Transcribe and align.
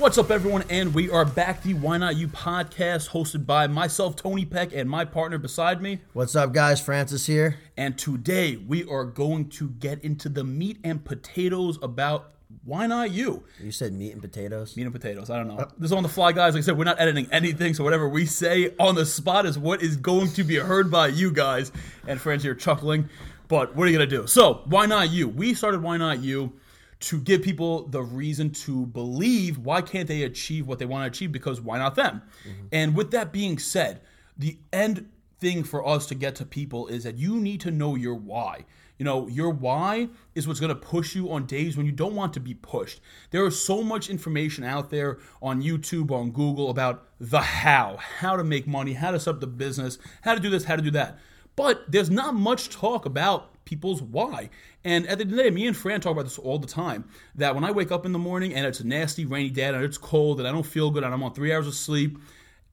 What's 0.00 0.16
up, 0.16 0.30
everyone? 0.30 0.64
And 0.70 0.94
we 0.94 1.10
are 1.10 1.26
back, 1.26 1.62
the 1.62 1.74
Why 1.74 1.98
Not 1.98 2.16
You 2.16 2.26
podcast, 2.26 3.10
hosted 3.10 3.44
by 3.44 3.66
myself, 3.66 4.16
Tony 4.16 4.46
Pec, 4.46 4.72
and 4.74 4.88
my 4.88 5.04
partner 5.04 5.36
beside 5.36 5.82
me. 5.82 6.00
What's 6.14 6.34
up, 6.34 6.54
guys? 6.54 6.80
Francis 6.80 7.26
here. 7.26 7.58
And 7.76 7.98
today 7.98 8.56
we 8.56 8.82
are 8.88 9.04
going 9.04 9.50
to 9.50 9.68
get 9.68 10.02
into 10.02 10.30
the 10.30 10.42
meat 10.42 10.78
and 10.82 11.04
potatoes 11.04 11.78
about 11.82 12.32
why 12.64 12.86
not 12.86 13.10
you? 13.10 13.44
You 13.62 13.72
said 13.72 13.92
meat 13.92 14.12
and 14.12 14.22
potatoes. 14.22 14.74
Meat 14.74 14.84
and 14.84 14.92
potatoes. 14.92 15.28
I 15.28 15.36
don't 15.36 15.48
know. 15.48 15.58
Oh. 15.60 15.70
This 15.76 15.90
is 15.90 15.92
on 15.92 16.02
the 16.02 16.08
fly, 16.08 16.32
guys. 16.32 16.54
Like 16.54 16.62
I 16.62 16.64
said, 16.64 16.78
we're 16.78 16.84
not 16.84 16.98
editing 16.98 17.28
anything, 17.30 17.74
so 17.74 17.84
whatever 17.84 18.08
we 18.08 18.24
say 18.24 18.72
on 18.80 18.94
the 18.94 19.04
spot 19.04 19.44
is 19.44 19.58
what 19.58 19.82
is 19.82 19.96
going 19.98 20.32
to 20.32 20.44
be 20.44 20.56
heard 20.56 20.90
by 20.90 21.08
you 21.08 21.30
guys. 21.30 21.72
And 22.06 22.18
friends, 22.18 22.42
you're 22.42 22.54
chuckling, 22.54 23.10
but 23.48 23.76
what 23.76 23.86
are 23.86 23.90
you 23.90 23.98
gonna 23.98 24.08
do? 24.08 24.26
So, 24.26 24.62
why 24.64 24.86
not 24.86 25.10
you? 25.10 25.28
We 25.28 25.52
started 25.52 25.82
Why 25.82 25.98
Not 25.98 26.20
You 26.20 26.54
to 27.00 27.20
give 27.20 27.42
people 27.42 27.86
the 27.88 28.02
reason 28.02 28.50
to 28.50 28.86
believe 28.86 29.58
why 29.58 29.80
can't 29.80 30.06
they 30.06 30.22
achieve 30.22 30.66
what 30.66 30.78
they 30.78 30.84
want 30.84 31.02
to 31.02 31.16
achieve 31.16 31.32
because 31.32 31.60
why 31.60 31.78
not 31.78 31.94
them? 31.94 32.22
Mm-hmm. 32.46 32.66
And 32.72 32.94
with 32.94 33.10
that 33.12 33.32
being 33.32 33.58
said, 33.58 34.02
the 34.36 34.58
end 34.72 35.08
thing 35.38 35.64
for 35.64 35.86
us 35.86 36.06
to 36.06 36.14
get 36.14 36.34
to 36.36 36.44
people 36.44 36.86
is 36.88 37.04
that 37.04 37.16
you 37.16 37.40
need 37.40 37.60
to 37.62 37.70
know 37.70 37.94
your 37.94 38.14
why. 38.14 38.66
You 38.98 39.04
know, 39.04 39.28
your 39.28 39.48
why 39.48 40.10
is 40.34 40.46
what's 40.46 40.60
going 40.60 40.68
to 40.68 40.74
push 40.74 41.14
you 41.14 41.32
on 41.32 41.46
days 41.46 41.74
when 41.74 41.86
you 41.86 41.92
don't 41.92 42.14
want 42.14 42.34
to 42.34 42.40
be 42.40 42.52
pushed. 42.52 43.00
There 43.30 43.46
is 43.46 43.58
so 43.64 43.82
much 43.82 44.10
information 44.10 44.62
out 44.62 44.90
there 44.90 45.18
on 45.40 45.62
YouTube, 45.62 46.10
on 46.10 46.32
Google 46.32 46.68
about 46.68 47.06
the 47.18 47.40
how, 47.40 47.96
how 47.96 48.36
to 48.36 48.44
make 48.44 48.66
money, 48.66 48.92
how 48.92 49.10
to 49.12 49.18
set 49.18 49.36
up 49.36 49.40
the 49.40 49.46
business, 49.46 49.98
how 50.20 50.34
to 50.34 50.40
do 50.40 50.50
this, 50.50 50.64
how 50.64 50.76
to 50.76 50.82
do 50.82 50.90
that. 50.90 51.18
But 51.56 51.90
there's 51.90 52.10
not 52.10 52.34
much 52.34 52.68
talk 52.68 53.06
about 53.06 53.50
people's 53.70 54.02
why. 54.02 54.50
And 54.84 55.06
at 55.06 55.18
the 55.18 55.22
end 55.22 55.30
of 55.30 55.36
the 55.36 55.42
day, 55.44 55.50
me 55.50 55.68
and 55.68 55.76
Fran 55.76 56.00
talk 56.00 56.12
about 56.12 56.24
this 56.24 56.38
all 56.38 56.58
the 56.58 56.66
time. 56.66 57.04
That 57.36 57.54
when 57.54 57.62
I 57.62 57.70
wake 57.70 57.92
up 57.92 58.04
in 58.04 58.10
the 58.10 58.18
morning 58.18 58.52
and 58.52 58.66
it's 58.66 58.80
a 58.80 58.86
nasty 58.86 59.24
rainy 59.24 59.50
day 59.50 59.68
and 59.68 59.84
it's 59.84 59.96
cold 59.96 60.40
and 60.40 60.48
I 60.48 60.50
don't 60.50 60.66
feel 60.66 60.90
good 60.90 61.04
and 61.04 61.14
I'm 61.14 61.22
on 61.22 61.32
three 61.32 61.52
hours 61.52 61.68
of 61.68 61.74
sleep, 61.74 62.18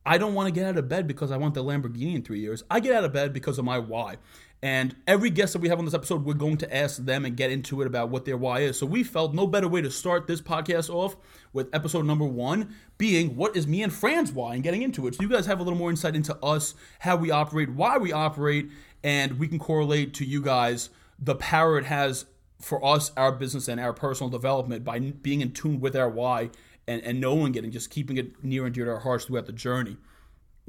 I 0.03 0.17
don't 0.17 0.33
want 0.33 0.47
to 0.47 0.51
get 0.51 0.67
out 0.67 0.77
of 0.77 0.89
bed 0.89 1.05
because 1.05 1.31
I 1.31 1.37
want 1.37 1.53
the 1.53 1.63
Lamborghini 1.63 2.15
in 2.15 2.23
three 2.23 2.39
years. 2.39 2.63
I 2.71 2.79
get 2.79 2.95
out 2.95 3.03
of 3.03 3.13
bed 3.13 3.31
because 3.31 3.59
of 3.59 3.65
my 3.65 3.77
why. 3.77 4.17
And 4.63 4.95
every 5.05 5.29
guest 5.29 5.53
that 5.53 5.59
we 5.59 5.69
have 5.69 5.77
on 5.77 5.85
this 5.85 5.93
episode, 5.93 6.25
we're 6.25 6.33
going 6.33 6.57
to 6.57 6.75
ask 6.75 7.05
them 7.05 7.25
and 7.25 7.37
get 7.37 7.51
into 7.51 7.81
it 7.81 7.87
about 7.87 8.09
what 8.09 8.25
their 8.25 8.37
why 8.37 8.61
is. 8.61 8.79
So 8.79 8.87
we 8.87 9.03
felt 9.03 9.35
no 9.35 9.45
better 9.45 9.67
way 9.67 9.81
to 9.81 9.91
start 9.91 10.25
this 10.25 10.41
podcast 10.41 10.89
off 10.89 11.15
with 11.53 11.69
episode 11.73 12.05
number 12.05 12.25
one 12.25 12.75
being 12.97 13.35
what 13.35 13.55
is 13.55 13.67
me 13.67 13.83
and 13.83 13.93
Fran's 13.93 14.31
why 14.31 14.55
and 14.55 14.63
getting 14.63 14.81
into 14.81 15.05
it. 15.05 15.13
So 15.13 15.21
you 15.21 15.29
guys 15.29 15.45
have 15.45 15.59
a 15.59 15.63
little 15.63 15.77
more 15.77 15.91
insight 15.91 16.15
into 16.15 16.35
us, 16.43 16.73
how 16.99 17.15
we 17.17 17.29
operate, 17.29 17.69
why 17.69 17.97
we 17.99 18.11
operate, 18.11 18.69
and 19.03 19.37
we 19.37 19.47
can 19.47 19.59
correlate 19.59 20.15
to 20.15 20.25
you 20.25 20.41
guys 20.41 20.89
the 21.19 21.35
power 21.35 21.77
it 21.77 21.85
has 21.85 22.25
for 22.59 22.83
us, 22.83 23.11
our 23.15 23.31
business, 23.31 23.67
and 23.67 23.79
our 23.79 23.93
personal 23.93 24.29
development 24.29 24.83
by 24.83 24.99
being 24.99 25.41
in 25.41 25.51
tune 25.51 25.79
with 25.79 25.95
our 25.95 26.09
why 26.09 26.49
and, 26.87 27.03
and 27.03 27.21
knowing 27.21 27.53
it 27.53 27.63
and 27.63 27.71
just 27.71 27.91
keeping 27.91 28.17
it 28.17 28.43
near 28.43 28.65
and 28.65 28.73
dear 28.73 28.85
to 28.85 28.91
our 28.91 28.99
hearts 28.99 29.25
throughout 29.25 29.45
the 29.45 29.51
journey. 29.51 29.97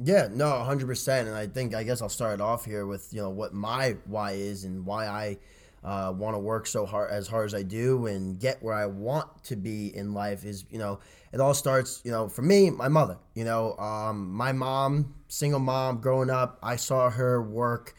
Yeah, 0.02 0.28
no, 0.30 0.46
100%. 0.46 1.20
And 1.20 1.34
I 1.34 1.46
think, 1.46 1.74
I 1.74 1.82
guess 1.82 2.00
I'll 2.02 2.08
start 2.08 2.41
off 2.41 2.64
here 2.64 2.86
with, 2.86 3.12
you 3.12 3.20
know, 3.20 3.30
what 3.30 3.52
my 3.52 3.96
why 4.06 4.32
is 4.32 4.64
and 4.64 4.86
why 4.86 5.06
I 5.06 5.38
uh, 5.82 6.12
want 6.12 6.34
to 6.34 6.38
work 6.38 6.66
so 6.66 6.86
hard, 6.86 7.10
as 7.10 7.27
hard 7.27 7.46
as 7.46 7.54
I 7.54 7.62
do 7.62 8.06
and 8.06 8.38
get 8.38 8.62
where 8.62 8.74
I 8.74 8.86
want 8.86 9.44
to 9.44 9.56
be 9.56 9.94
in 9.96 10.14
life 10.14 10.44
is, 10.44 10.64
you 10.70 10.78
know, 10.78 11.00
it 11.32 11.41
all 11.41 11.54
starts, 11.54 12.00
you 12.04 12.12
know, 12.12 12.28
for 12.28 12.42
me, 12.42 12.70
my 12.70 12.88
mother, 12.88 13.19
you 13.34 13.44
know, 13.44 13.76
um, 13.78 14.32
my 14.32 14.52
mom, 14.52 15.14
single 15.28 15.60
mom 15.60 16.00
growing 16.00 16.30
up, 16.30 16.58
I 16.62 16.76
saw 16.76 17.10
her 17.10 17.42
work 17.42 17.94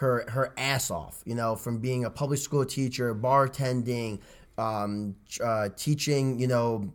her, 0.00 0.24
her 0.30 0.54
ass 0.56 0.90
off, 0.90 1.22
you 1.26 1.34
know, 1.34 1.56
from 1.56 1.78
being 1.78 2.04
a 2.04 2.10
public 2.10 2.38
school 2.38 2.64
teacher, 2.64 3.14
bartending, 3.14 4.20
um, 4.56 5.14
uh, 5.44 5.68
teaching, 5.76 6.38
you 6.38 6.46
know, 6.46 6.92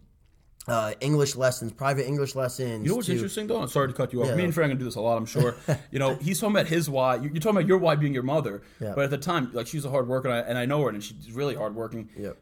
uh, 0.68 0.94
English 1.00 1.36
lessons, 1.36 1.72
private 1.72 2.08
English 2.08 2.36
lessons. 2.36 2.84
You 2.84 2.90
know 2.90 2.96
what's 2.96 3.08
to- 3.08 3.14
interesting 3.14 3.48
though? 3.48 3.62
I'm 3.62 3.68
sorry 3.68 3.88
to 3.88 3.94
cut 3.94 4.14
you 4.14 4.22
off. 4.24 4.30
Yeah. 4.30 4.36
Me 4.36 4.44
and 4.46 4.54
Frank 4.54 4.66
are 4.66 4.70
gonna 4.74 4.80
do 4.80 4.86
this 4.86 4.96
a 4.96 5.02
lot, 5.02 5.18
I'm 5.18 5.26
sure. 5.26 5.56
you 5.92 6.00
know, 6.00 6.16
he's 6.16 6.40
talking 6.40 6.56
about 6.56 6.68
his 6.68 6.90
why. 6.90 7.16
You're 7.16 7.30
talking 7.36 7.52
about 7.52 7.68
your 7.68 7.78
why 7.78 7.96
being 7.96 8.14
your 8.14 8.24
mother. 8.24 8.64
Yeah. 8.80 8.94
But 8.96 9.06
at 9.06 9.10
the 9.12 9.18
time, 9.18 9.52
like 9.54 9.68
she's 9.68 9.86
a 9.86 9.90
hard 9.90 10.08
worker, 10.08 10.28
and 10.30 10.38
I, 10.38 10.50
and 10.50 10.58
I 10.58 10.66
know 10.66 10.82
her, 10.84 10.90
and 10.90 11.04
she's 11.04 11.32
really 11.32 11.56
hard 11.56 11.76
working. 11.76 12.10
Yep. 12.18 12.38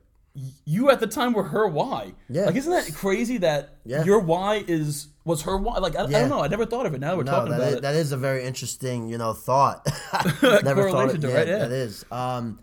You 0.65 0.89
at 0.89 0.99
the 0.99 1.05
time 1.05 1.33
were 1.33 1.43
her 1.43 1.67
why. 1.67 2.13
Yeah. 2.27 2.45
Like, 2.45 2.55
isn't 2.55 2.71
that 2.71 2.91
crazy 2.95 3.37
that 3.39 3.75
Yeah. 3.85 4.03
your 4.03 4.19
why 4.19 4.63
is 4.67 5.09
was 5.25 5.43
her 5.43 5.55
why? 5.57 5.77
Like, 5.77 5.95
I, 5.95 6.05
I 6.05 6.09
don't 6.09 6.29
know. 6.29 6.41
I 6.41 6.47
never 6.47 6.65
thought 6.65 6.87
of 6.87 6.93
it. 6.95 7.01
Now 7.01 7.11
that 7.11 7.17
we're 7.17 7.23
No, 7.23 7.31
talking 7.33 7.53
about 7.53 7.67
is, 7.67 7.73
it. 7.75 7.81
that 7.83 7.93
is 7.95 8.11
a 8.13 8.17
very 8.17 8.43
interesting, 8.43 9.09
you 9.09 9.17
know, 9.19 9.33
thought. 9.33 9.85
Never 10.41 10.89
thought 10.89 11.09
to 11.11 11.15
it, 11.15 11.21
Yeah, 11.23 11.33
right? 11.33 11.47
Yeah. 11.47 11.57
that 11.59 11.71
is. 11.71 12.03
Um, 12.11 12.59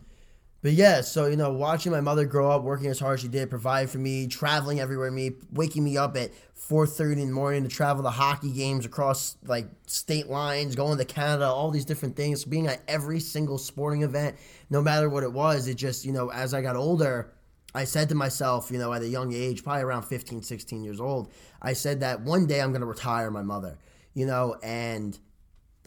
but 0.63 0.73
yeah, 0.73 1.01
so 1.01 1.27
you 1.27 1.37
know, 1.37 1.53
watching 1.53 1.91
my 1.91 2.01
mother 2.01 2.27
grow 2.27 2.51
up, 2.51 2.63
working 2.63 2.89
as 2.89 3.01
hard 3.01 3.15
as 3.15 3.21
she 3.21 3.29
did, 3.29 3.49
provide 3.49 3.89
for 3.89 3.99
me, 3.99 4.27
traveling 4.27 4.79
everywhere, 4.79 5.11
me 5.11 5.33
waking 5.53 5.83
me 5.83 5.97
up 5.97 6.17
at 6.17 6.33
four 6.55 6.87
thirty 6.87 7.23
in 7.23 7.29
the 7.29 7.35
morning 7.35 7.63
to 7.63 7.69
travel 7.69 8.03
to 8.03 8.11
hockey 8.11 8.53
games 8.53 8.85
across 8.85 9.37
like 9.45 9.67
state 9.87 10.29
lines, 10.29 10.75
going 10.75 10.99
to 10.99 11.05
Canada, 11.05 11.47
all 11.47 11.71
these 11.71 11.87
different 11.87 12.15
things, 12.15 12.45
being 12.45 12.67
at 12.67 12.83
every 12.87 13.21
single 13.21 13.57
sporting 13.57 14.03
event, 14.03 14.37
no 14.69 14.83
matter 14.83 15.09
what 15.09 15.23
it 15.23 15.33
was. 15.33 15.67
It 15.67 15.77
just, 15.77 16.05
you 16.05 16.13
know, 16.13 16.31
as 16.31 16.55
I 16.55 16.63
got 16.63 16.77
older. 16.77 17.33
I 17.73 17.85
said 17.85 18.09
to 18.09 18.17
myself, 18.17 18.73
you 18.73 18.79
know, 18.79 18.93
at 18.93 19.03
a 19.03 19.07
young 19.07 19.33
age, 19.33 19.63
probably 19.63 19.85
around 19.85 20.03
15, 20.03 20.43
16 20.43 20.83
years 20.83 21.01
old, 21.01 21.31
I 21.63 21.73
said 21.75 22.01
that 22.01 22.21
one 22.21 22.49
day 22.49 22.61
I'm 22.61 22.73
going 22.73 22.81
to 22.81 22.87
retire 22.87 23.31
my 23.31 23.43
mother, 23.45 23.79
you 24.13 24.27
know, 24.27 24.57
and 24.61 25.17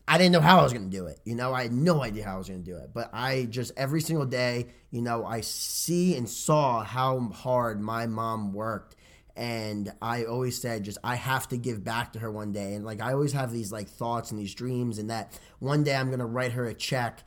I 0.08 0.18
didn't 0.18 0.34
know 0.34 0.42
how 0.42 0.60
I 0.60 0.64
was 0.64 0.74
going 0.74 0.90
to 0.90 0.96
do 0.96 1.08
it. 1.08 1.20
You 1.24 1.36
know, 1.36 1.54
I 1.54 1.64
had 1.64 1.72
no 1.72 2.04
idea 2.04 2.26
how 2.26 2.36
I 2.36 2.38
was 2.38 2.50
going 2.50 2.64
to 2.64 2.70
do 2.70 2.78
it. 2.78 2.92
But 2.94 3.10
I 3.14 3.46
just, 3.46 3.72
every 3.78 4.02
single 4.02 4.26
day, 4.26 4.68
you 4.92 5.02
know, 5.02 5.26
I 5.26 5.42
see 5.42 6.16
and 6.18 6.30
saw 6.30 6.84
how 6.84 7.20
hard 7.30 7.82
my 7.82 8.06
mom 8.06 8.54
worked. 8.54 8.96
And 9.36 9.92
I 10.02 10.26
always 10.26 10.62
said, 10.62 10.84
just, 10.84 11.00
I 11.04 11.16
have 11.16 11.48
to 11.50 11.58
give 11.58 11.84
back 11.84 12.14
to 12.14 12.20
her 12.20 12.30
one 12.30 12.52
day. 12.52 12.76
And 12.76 12.86
like, 12.86 13.02
I 13.02 13.14
always 13.14 13.34
have 13.34 13.52
these 13.52 13.72
like 13.72 13.88
thoughts 13.88 14.30
and 14.30 14.40
these 14.40 14.54
dreams, 14.54 15.00
and 15.00 15.10
that 15.10 15.40
one 15.60 15.84
day 15.84 15.96
I'm 15.96 16.08
going 16.08 16.20
to 16.20 16.26
write 16.26 16.52
her 16.52 16.66
a 16.66 16.74
check. 16.74 17.24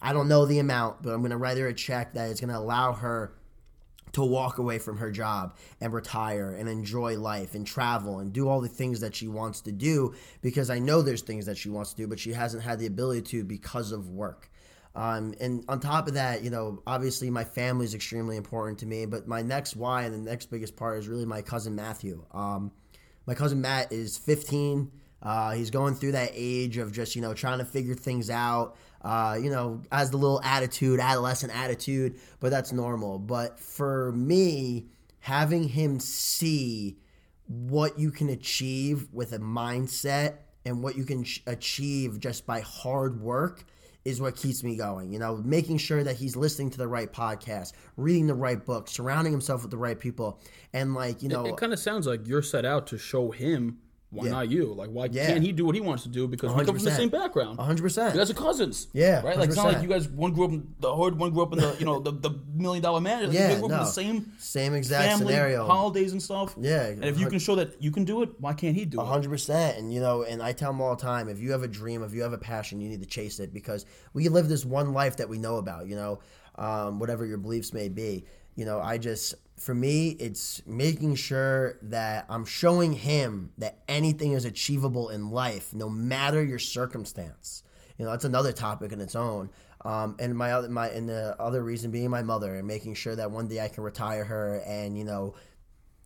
I 0.00 0.14
don't 0.14 0.28
know 0.28 0.46
the 0.46 0.60
amount, 0.60 1.02
but 1.02 1.12
I'm 1.12 1.20
going 1.20 1.32
to 1.32 1.36
write 1.36 1.58
her 1.58 1.66
a 1.66 1.74
check 1.74 2.14
that 2.14 2.30
is 2.30 2.40
going 2.40 2.48
to 2.48 2.58
allow 2.58 2.92
her 2.94 3.34
to 4.12 4.24
walk 4.24 4.58
away 4.58 4.78
from 4.78 4.98
her 4.98 5.10
job 5.10 5.56
and 5.80 5.92
retire 5.92 6.50
and 6.50 6.68
enjoy 6.68 7.18
life 7.18 7.54
and 7.54 7.66
travel 7.66 8.18
and 8.18 8.32
do 8.32 8.48
all 8.48 8.60
the 8.60 8.68
things 8.68 9.00
that 9.00 9.14
she 9.14 9.28
wants 9.28 9.60
to 9.62 9.72
do 9.72 10.14
because 10.42 10.70
I 10.70 10.78
know 10.78 11.02
there's 11.02 11.22
things 11.22 11.46
that 11.46 11.58
she 11.58 11.68
wants 11.68 11.90
to 11.90 11.96
do, 11.96 12.06
but 12.06 12.18
she 12.18 12.32
hasn't 12.32 12.62
had 12.62 12.78
the 12.78 12.86
ability 12.86 13.22
to 13.22 13.44
because 13.44 13.92
of 13.92 14.10
work. 14.10 14.50
Um, 14.94 15.34
and 15.40 15.64
on 15.68 15.78
top 15.78 16.08
of 16.08 16.14
that, 16.14 16.42
you 16.42 16.50
know, 16.50 16.82
obviously 16.86 17.30
my 17.30 17.44
family 17.44 17.84
is 17.84 17.94
extremely 17.94 18.36
important 18.36 18.80
to 18.80 18.86
me, 18.86 19.06
but 19.06 19.28
my 19.28 19.42
next 19.42 19.76
why 19.76 20.02
and 20.02 20.14
the 20.14 20.30
next 20.30 20.46
biggest 20.46 20.76
part 20.76 20.98
is 20.98 21.06
really 21.06 21.24
my 21.24 21.42
cousin 21.42 21.76
Matthew. 21.76 22.24
Um, 22.32 22.72
my 23.26 23.34
cousin 23.34 23.60
Matt 23.60 23.92
is 23.92 24.18
15. 24.18 24.90
Uh, 25.22 25.52
he's 25.52 25.70
going 25.70 25.94
through 25.94 26.12
that 26.12 26.30
age 26.34 26.78
of 26.78 26.92
just, 26.92 27.14
you 27.14 27.22
know, 27.22 27.34
trying 27.34 27.58
to 27.58 27.64
figure 27.64 27.94
things 27.94 28.30
out. 28.30 28.76
Uh, 29.02 29.38
you 29.40 29.50
know, 29.50 29.82
as 29.90 30.10
the 30.10 30.16
little 30.16 30.40
attitude, 30.42 31.00
adolescent 31.00 31.54
attitude, 31.56 32.18
but 32.38 32.50
that's 32.50 32.72
normal. 32.72 33.18
But 33.18 33.58
for 33.58 34.12
me, 34.12 34.86
having 35.20 35.64
him 35.64 36.00
see 36.00 36.98
what 37.46 37.98
you 37.98 38.10
can 38.10 38.28
achieve 38.28 39.08
with 39.12 39.32
a 39.32 39.38
mindset 39.38 40.36
and 40.64 40.82
what 40.82 40.96
you 40.96 41.04
can 41.04 41.24
ch- 41.24 41.42
achieve 41.46 42.20
just 42.20 42.46
by 42.46 42.60
hard 42.60 43.20
work 43.20 43.64
is 44.04 44.20
what 44.20 44.36
keeps 44.36 44.62
me 44.62 44.76
going. 44.76 45.12
You 45.12 45.18
know, 45.18 45.36
making 45.36 45.78
sure 45.78 46.02
that 46.02 46.16
he's 46.16 46.36
listening 46.36 46.70
to 46.70 46.78
the 46.78 46.88
right 46.88 47.12
podcast, 47.12 47.72
reading 47.96 48.26
the 48.26 48.34
right 48.34 48.64
books, 48.64 48.92
surrounding 48.92 49.32
himself 49.32 49.62
with 49.62 49.70
the 49.70 49.76
right 49.76 49.98
people, 49.98 50.40
and 50.72 50.94
like 50.94 51.22
you 51.22 51.28
know, 51.28 51.44
it 51.46 51.56
kind 51.56 51.72
of 51.72 51.78
sounds 51.78 52.06
like 52.06 52.26
you're 52.26 52.42
set 52.42 52.64
out 52.64 52.86
to 52.88 52.98
show 52.98 53.30
him 53.30 53.78
why 54.10 54.28
not 54.28 54.50
you. 54.50 54.74
Like, 54.74 54.90
why 54.90 55.06
Yeah. 55.10 55.28
can't 55.28 55.42
he 55.42 55.52
do 55.52 55.64
what 55.64 55.74
he 55.74 55.80
wants 55.80 56.02
to 56.02 56.08
do? 56.08 56.26
Because 56.26 56.50
we 56.52 56.64
come 56.64 56.74
from 56.74 56.84
the 56.84 56.90
same 56.90 57.08
background. 57.10 57.58
hundred 57.60 57.82
percent. 57.82 58.14
You 58.14 58.20
guys 58.20 58.30
are 58.30 58.34
cousins. 58.34 58.88
Yeah, 58.92 59.22
Right? 59.22 59.36
Like, 59.38 59.48
it's 59.48 59.56
not 59.56 59.72
like 59.72 59.82
you 59.82 59.88
guys, 59.88 60.08
one 60.08 60.32
grew 60.32 60.44
up 60.46 60.50
in 60.50 60.74
the 60.80 60.94
hood, 60.94 61.16
one 61.18 61.30
grew 61.32 61.42
up 61.44 61.52
in 61.52 61.60
the, 61.60 61.76
you 61.78 61.84
know, 61.84 62.00
the, 62.00 62.10
the 62.12 62.30
million 62.54 62.82
dollar 62.82 63.00
man. 63.00 63.24
Like, 63.24 63.32
Yeah, 63.32 63.50
you 63.52 63.56
grew 63.56 63.66
up 63.66 63.70
in 63.72 63.78
the 63.78 63.84
same 63.84 64.32
Same 64.38 64.74
exact 64.74 65.12
family, 65.18 65.32
scenario. 65.34 65.64
holidays 65.66 66.12
and 66.12 66.20
stuff. 66.22 66.54
Yeah, 66.60 66.86
And 66.86 67.04
if 67.04 67.20
you 67.20 67.28
can 67.28 67.38
show 67.38 67.54
that 67.54 67.80
you 67.80 67.90
can 67.92 68.04
do 68.04 68.22
it, 68.22 68.30
why 68.40 68.52
can't 68.52 68.74
he 68.76 68.84
do 68.84 69.00
it? 69.00 69.04
hundred 69.04 69.30
percent. 69.30 69.78
And 69.78 69.92
you 69.94 70.00
know, 70.00 70.22
and 70.24 70.42
I 70.42 70.52
tell 70.52 70.72
them 70.72 70.80
all 70.80 70.96
the 70.96 71.02
time: 71.02 71.28
if 71.28 71.38
you 71.40 71.52
have 71.52 71.62
a 71.62 71.68
dream, 71.68 72.02
if 72.02 72.12
you 72.12 72.22
have 72.22 72.32
a 72.32 72.38
passion, 72.38 72.80
you 72.80 72.88
need 72.88 73.00
to 73.00 73.06
chase 73.08 73.38
it 73.40 73.52
because 73.54 73.86
we 74.12 74.28
live 74.28 74.48
this 74.48 74.64
one 74.64 74.92
life 74.92 75.16
that 75.18 75.28
we 75.28 75.38
know 75.38 75.56
about. 75.56 75.86
You 75.86 75.94
know, 75.96 76.18
um, 76.56 76.98
whatever 76.98 77.24
your 77.24 77.38
beliefs 77.38 77.72
may 77.72 77.88
be. 77.88 78.24
You 78.56 78.64
know, 78.64 78.80
I 78.80 78.98
just 78.98 79.34
for 79.60 79.74
me, 79.74 80.10
it's 80.18 80.62
making 80.66 81.16
sure 81.16 81.78
that 81.82 82.24
I'm 82.30 82.46
showing 82.46 82.94
him 82.94 83.52
that 83.58 83.78
anything 83.88 84.32
is 84.32 84.46
achievable 84.46 85.10
in 85.10 85.30
life, 85.30 85.74
no 85.74 85.90
matter 85.90 86.42
your 86.42 86.58
circumstance. 86.58 87.62
You 87.98 88.06
know, 88.06 88.10
that's 88.10 88.24
another 88.24 88.52
topic 88.52 88.90
in 88.92 89.02
its 89.02 89.14
own. 89.14 89.50
Um, 89.84 90.16
and 90.18 90.34
my 90.36 90.52
other 90.52 90.68
my 90.70 90.88
and 90.88 91.06
the 91.08 91.36
other 91.38 91.62
reason 91.62 91.90
being 91.90 92.08
my 92.08 92.22
mother 92.22 92.54
and 92.54 92.66
making 92.66 92.94
sure 92.94 93.14
that 93.16 93.30
one 93.30 93.48
day 93.48 93.60
I 93.60 93.68
can 93.68 93.82
retire 93.82 94.24
her 94.24 94.62
and 94.66 94.96
you 94.96 95.04
know 95.04 95.34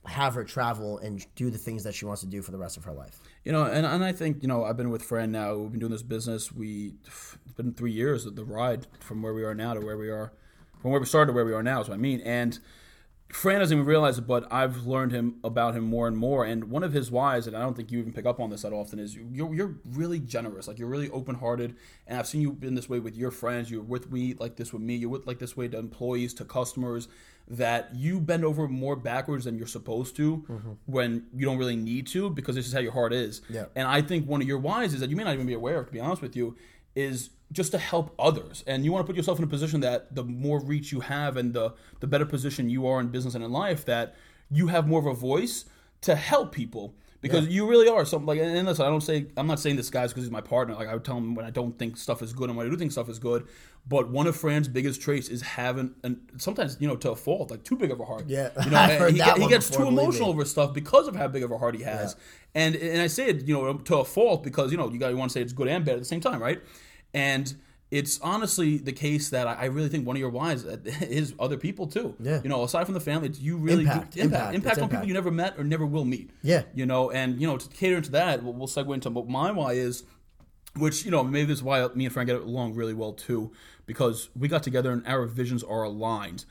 have 0.05 0.35
her 0.35 0.45
travel 0.45 0.99
and 0.99 1.25
do 1.37 1.49
the 1.51 1.59
things 1.59 1.85
that 1.85 1.95
she 1.95 2.05
wants 2.05 2.23
to 2.23 2.27
do 2.27 2.43
for 2.43 2.51
the 2.51 2.59
rest 2.59 2.77
of 2.77 2.85
her 2.85 2.93
life. 2.93 3.21
You 3.45 3.53
know, 3.53 3.65
and, 3.65 3.87
and 3.87 4.05
I 4.05 4.13
think, 4.13 4.43
you 4.43 4.49
know, 4.49 4.65
I've 4.65 4.77
been 4.77 4.91
with 4.91 5.03
Fran 5.03 5.33
now. 5.33 5.57
We've 5.57 5.71
been 5.71 5.81
doing 5.81 5.93
this 5.93 6.03
business. 6.03 6.53
We, 6.53 6.95
it's 7.07 7.55
been 7.57 7.73
three 7.73 7.93
years 7.93 8.27
of 8.27 8.37
the 8.37 8.45
ride 8.45 8.87
from 9.01 9.23
where 9.23 9.33
we 9.33 9.45
are 9.45 9.55
now 9.55 9.75
to 9.75 9.81
where 9.81 9.97
we 9.97 10.11
are, 10.11 10.33
from 10.81 10.91
where 10.91 11.01
we 11.01 11.07
started 11.07 11.29
to 11.29 11.33
where 11.33 11.47
we 11.47 11.55
are 11.55 11.63
now 11.63 11.81
is 11.81 11.89
what 11.89 11.95
I 11.95 11.99
mean. 11.99 12.21
And 12.21 12.59
Fran 13.35 13.59
doesn't 13.59 13.77
even 13.77 13.85
realize 13.85 14.17
it, 14.17 14.29
but 14.29 14.47
I've 14.53 14.87
learned 14.87 15.11
him 15.11 15.41
about 15.43 15.75
him 15.75 15.83
more 15.83 16.07
and 16.07 16.17
more. 16.17 16.45
And 16.45 16.71
one 16.71 16.85
of 16.85 16.93
his 16.93 17.11
whys, 17.11 17.49
and 17.49 17.57
I 17.57 17.63
don't 17.63 17.77
think 17.77 17.91
you 17.91 17.99
even 17.99 18.13
pick 18.13 18.27
up 18.27 18.39
on 18.39 18.49
this 18.49 18.63
that 18.63 18.73
often, 18.73 19.01
is 19.01 19.17
you're, 19.17 19.53
you're 19.53 19.75
really 19.85 20.21
generous. 20.21 20.69
Like 20.69 20.79
you're 20.79 20.89
really 20.89 21.11
open 21.11 21.35
hearted. 21.35 21.75
And 22.07 22.17
I've 22.17 22.29
seen 22.29 22.43
you 22.43 22.53
been 22.53 22.77
this 22.77 22.89
way 22.89 23.01
with 23.01 23.17
your 23.17 23.33
friends. 23.33 23.73
You're 23.73 23.83
with 23.83 24.13
me 24.13 24.35
like 24.39 24.55
this 24.55 24.73
with 24.73 24.83
me. 24.83 24.95
You're 24.95 25.11
with 25.11 25.27
like 25.27 25.41
this 25.41 25.57
way 25.57 25.67
to 25.67 25.77
employees, 25.77 26.33
to 26.35 26.45
customers. 26.45 27.09
That 27.49 27.95
you 27.95 28.21
bend 28.21 28.45
over 28.45 28.69
more 28.69 28.97
backwards 28.97 29.45
than 29.45 29.59
you're 29.59 29.67
supposed 29.67 30.17
to 30.17 30.39
mm-hmm. 30.49 30.73
when 30.87 31.27
you 31.35 31.45
don't 31.45 31.59
really 31.59 31.77
need 31.77 32.07
to 32.07 32.31
because 32.31 32.55
this 32.55 32.67
is 32.67 32.73
how 32.73 32.79
your 32.79 32.93
heart 32.93 33.13
is. 33.13 33.43
Yeah. 33.51 33.67
And 33.75 33.87
I 33.87 34.01
think 34.01 34.27
one 34.29 34.41
of 34.41 34.49
your 34.49 34.59
whys 34.59 34.95
is 34.95 35.01
that 35.01 35.11
you 35.11 35.17
may 35.17 35.25
not 35.25 35.35
even 35.35 35.45
be 35.45 35.55
aware 35.55 35.81
of, 35.81 35.87
to 35.87 35.93
be 35.93 36.01
honest 36.01 36.23
with 36.23 36.37
you, 36.37 36.57
is 36.95 37.31
just 37.53 37.73
to 37.73 37.79
help 37.79 38.15
others. 38.19 38.65
And 38.67 38.85
you 38.85 38.93
want 38.93 39.07
to 39.07 39.11
put 39.11 39.17
yourself 39.17 39.39
in 39.39 39.45
a 39.45 39.49
position 39.49 39.81
that 39.81 40.15
the 40.15 40.25
more 40.25 40.61
reach 40.61 40.93
you 40.93 41.01
have 41.01 41.37
and 41.37 41.53
the 41.53 41.75
the 42.01 42.07
better 42.07 42.27
position 42.27 42.69
you 42.69 42.87
are 42.87 43.01
in 43.01 43.09
business 43.09 43.35
and 43.35 43.45
in 43.45 43.53
life, 43.53 43.85
that 43.85 44.15
you 44.51 44.69
have 44.69 44.87
more 44.87 45.01
of 45.01 45.07
a 45.07 45.15
voice 45.15 45.65
to 46.03 46.15
help 46.15 46.53
people. 46.53 46.95
Because 47.25 47.49
you 47.49 47.67
really 47.67 47.89
are 47.89 48.05
something 48.05 48.27
like, 48.27 48.39
and 48.39 48.67
listen, 48.67 48.85
I 48.85 48.89
don't 48.89 49.01
say, 49.01 49.27
I'm 49.37 49.47
not 49.47 49.59
saying 49.59 49.77
this 49.77 49.91
guy's 49.91 50.11
because 50.11 50.25
he's 50.25 50.31
my 50.31 50.41
partner. 50.41 50.75
Like 50.75 50.89
I 50.89 50.95
would 50.95 51.05
tell 51.05 51.17
him 51.17 51.35
when 51.35 51.45
I 51.45 51.51
don't 51.51 51.79
think 51.79 51.97
stuff 51.97 52.23
is 52.23 52.33
good 52.33 52.51
and 52.51 52.57
when 52.57 52.67
I 52.67 52.71
do 52.71 52.77
think 52.77 52.93
stuff 52.93 53.09
is 53.09 53.19
good. 53.19 53.47
But 53.87 54.11
one 54.11 54.27
of 54.27 54.37
Fran's 54.37 54.69
biggest 54.69 55.01
traits 55.01 55.29
is 55.29 55.43
having, 55.43 55.95
and 56.03 56.19
sometimes 56.39 56.77
you 56.81 56.89
know 56.89 56.97
to 56.97 57.11
a 57.11 57.17
fault, 57.17 57.51
like 57.51 57.65
too 57.65 57.77
big 57.77 57.91
of 57.91 58.01
a 58.01 58.05
heart. 58.05 58.25
Yeah, 58.29 58.51
you 58.65 58.71
know, 58.71 58.77
I've 58.79 58.91
and 58.91 58.99
heard 58.99 59.13
he, 59.13 59.19
that 59.19 59.37
he 59.37 59.41
one 59.43 59.51
gets 59.51 59.69
before, 59.71 59.87
too 59.87 59.91
believe 59.91 59.97
me. 59.99 60.05
emotional 60.05 60.31
over 60.31 60.45
stuff 60.45 60.73
because 60.73 61.09
of 61.09 61.17
how 61.17 61.29
big 61.29 61.43
of 61.43 61.51
a 61.51 61.59
heart 61.59 61.75
he 61.75 61.83
has. 61.83 62.17
And 62.55 62.77
and 62.77 63.03
I 63.03 63.09
say 63.09 63.27
it, 63.29 63.47
you 63.47 63.55
know, 63.55 63.75
to 63.75 63.97
a 63.99 64.05
fault 64.05 64.43
because 64.43 64.71
you 64.71 64.79
know 64.79 64.91
you 64.91 64.99
got 64.99 65.09
to 65.09 65.17
want 65.17 65.31
to 65.31 65.35
say 65.35 65.43
it's 65.43 65.53
good 65.53 65.69
and 65.69 65.85
bad 65.85 65.95
at 65.95 65.99
the 65.99 66.05
same 66.05 66.21
time, 66.21 66.41
right? 66.43 66.61
And 67.13 67.55
it's 67.95 68.19
honestly 68.23 68.79
the 68.79 68.93
case 68.93 69.31
that 69.31 69.47
I 69.47 69.55
I 69.55 69.65
really 69.67 69.89
think 69.89 70.05
one 70.05 70.17
of 70.17 70.21
your 70.21 70.31
whys 70.31 70.65
uh, 70.65 70.79
is 71.01 71.33
other 71.39 71.57
people 71.57 71.87
too. 71.87 72.17
Yeah. 72.19 72.41
You 72.43 72.49
know, 72.49 72.65
aside 72.65 72.85
from 72.87 72.95
the 72.95 73.01
family, 73.01 73.29
it's 73.29 73.39
you 73.39 73.57
really 73.57 73.85
Impact, 73.85 74.15
do, 74.15 74.21
impact, 74.23 74.55
impact, 74.55 74.55
impact 74.57 74.79
on 74.79 74.89
people 74.89 75.07
you 75.07 75.15
never 75.15 75.31
met 75.31 75.55
or 75.59 75.63
never 75.63 75.87
will 75.87 76.05
meet. 76.05 76.31
Yeah. 76.43 76.63
You 76.75 76.87
know, 76.87 77.13
and 77.13 77.41
you 77.41 77.47
know 77.47 77.57
to 77.57 77.69
cater 77.69 77.97
into 77.97 78.11
that, 78.11 78.43
we'll, 78.43 78.53
we'll 78.53 78.67
segue 78.67 78.93
into 78.93 79.11
what 79.11 79.29
my 79.29 79.53
why 79.53 79.75
is 79.75 80.03
which 80.77 81.05
you 81.05 81.11
know 81.13 81.23
maybe 81.23 81.47
this 81.47 81.59
is 81.59 81.63
why 81.63 81.87
me 81.95 82.05
and 82.05 82.13
Frank 82.13 82.27
get 82.27 82.41
along 82.41 82.75
really 82.75 82.95
well 82.95 83.13
too 83.13 83.53
because 83.87 84.29
we 84.37 84.49
got 84.49 84.65
together 84.65 84.91
and 84.91 85.07
our 85.07 85.25
visions 85.27 85.63
are 85.63 85.85
aligned 85.85 86.45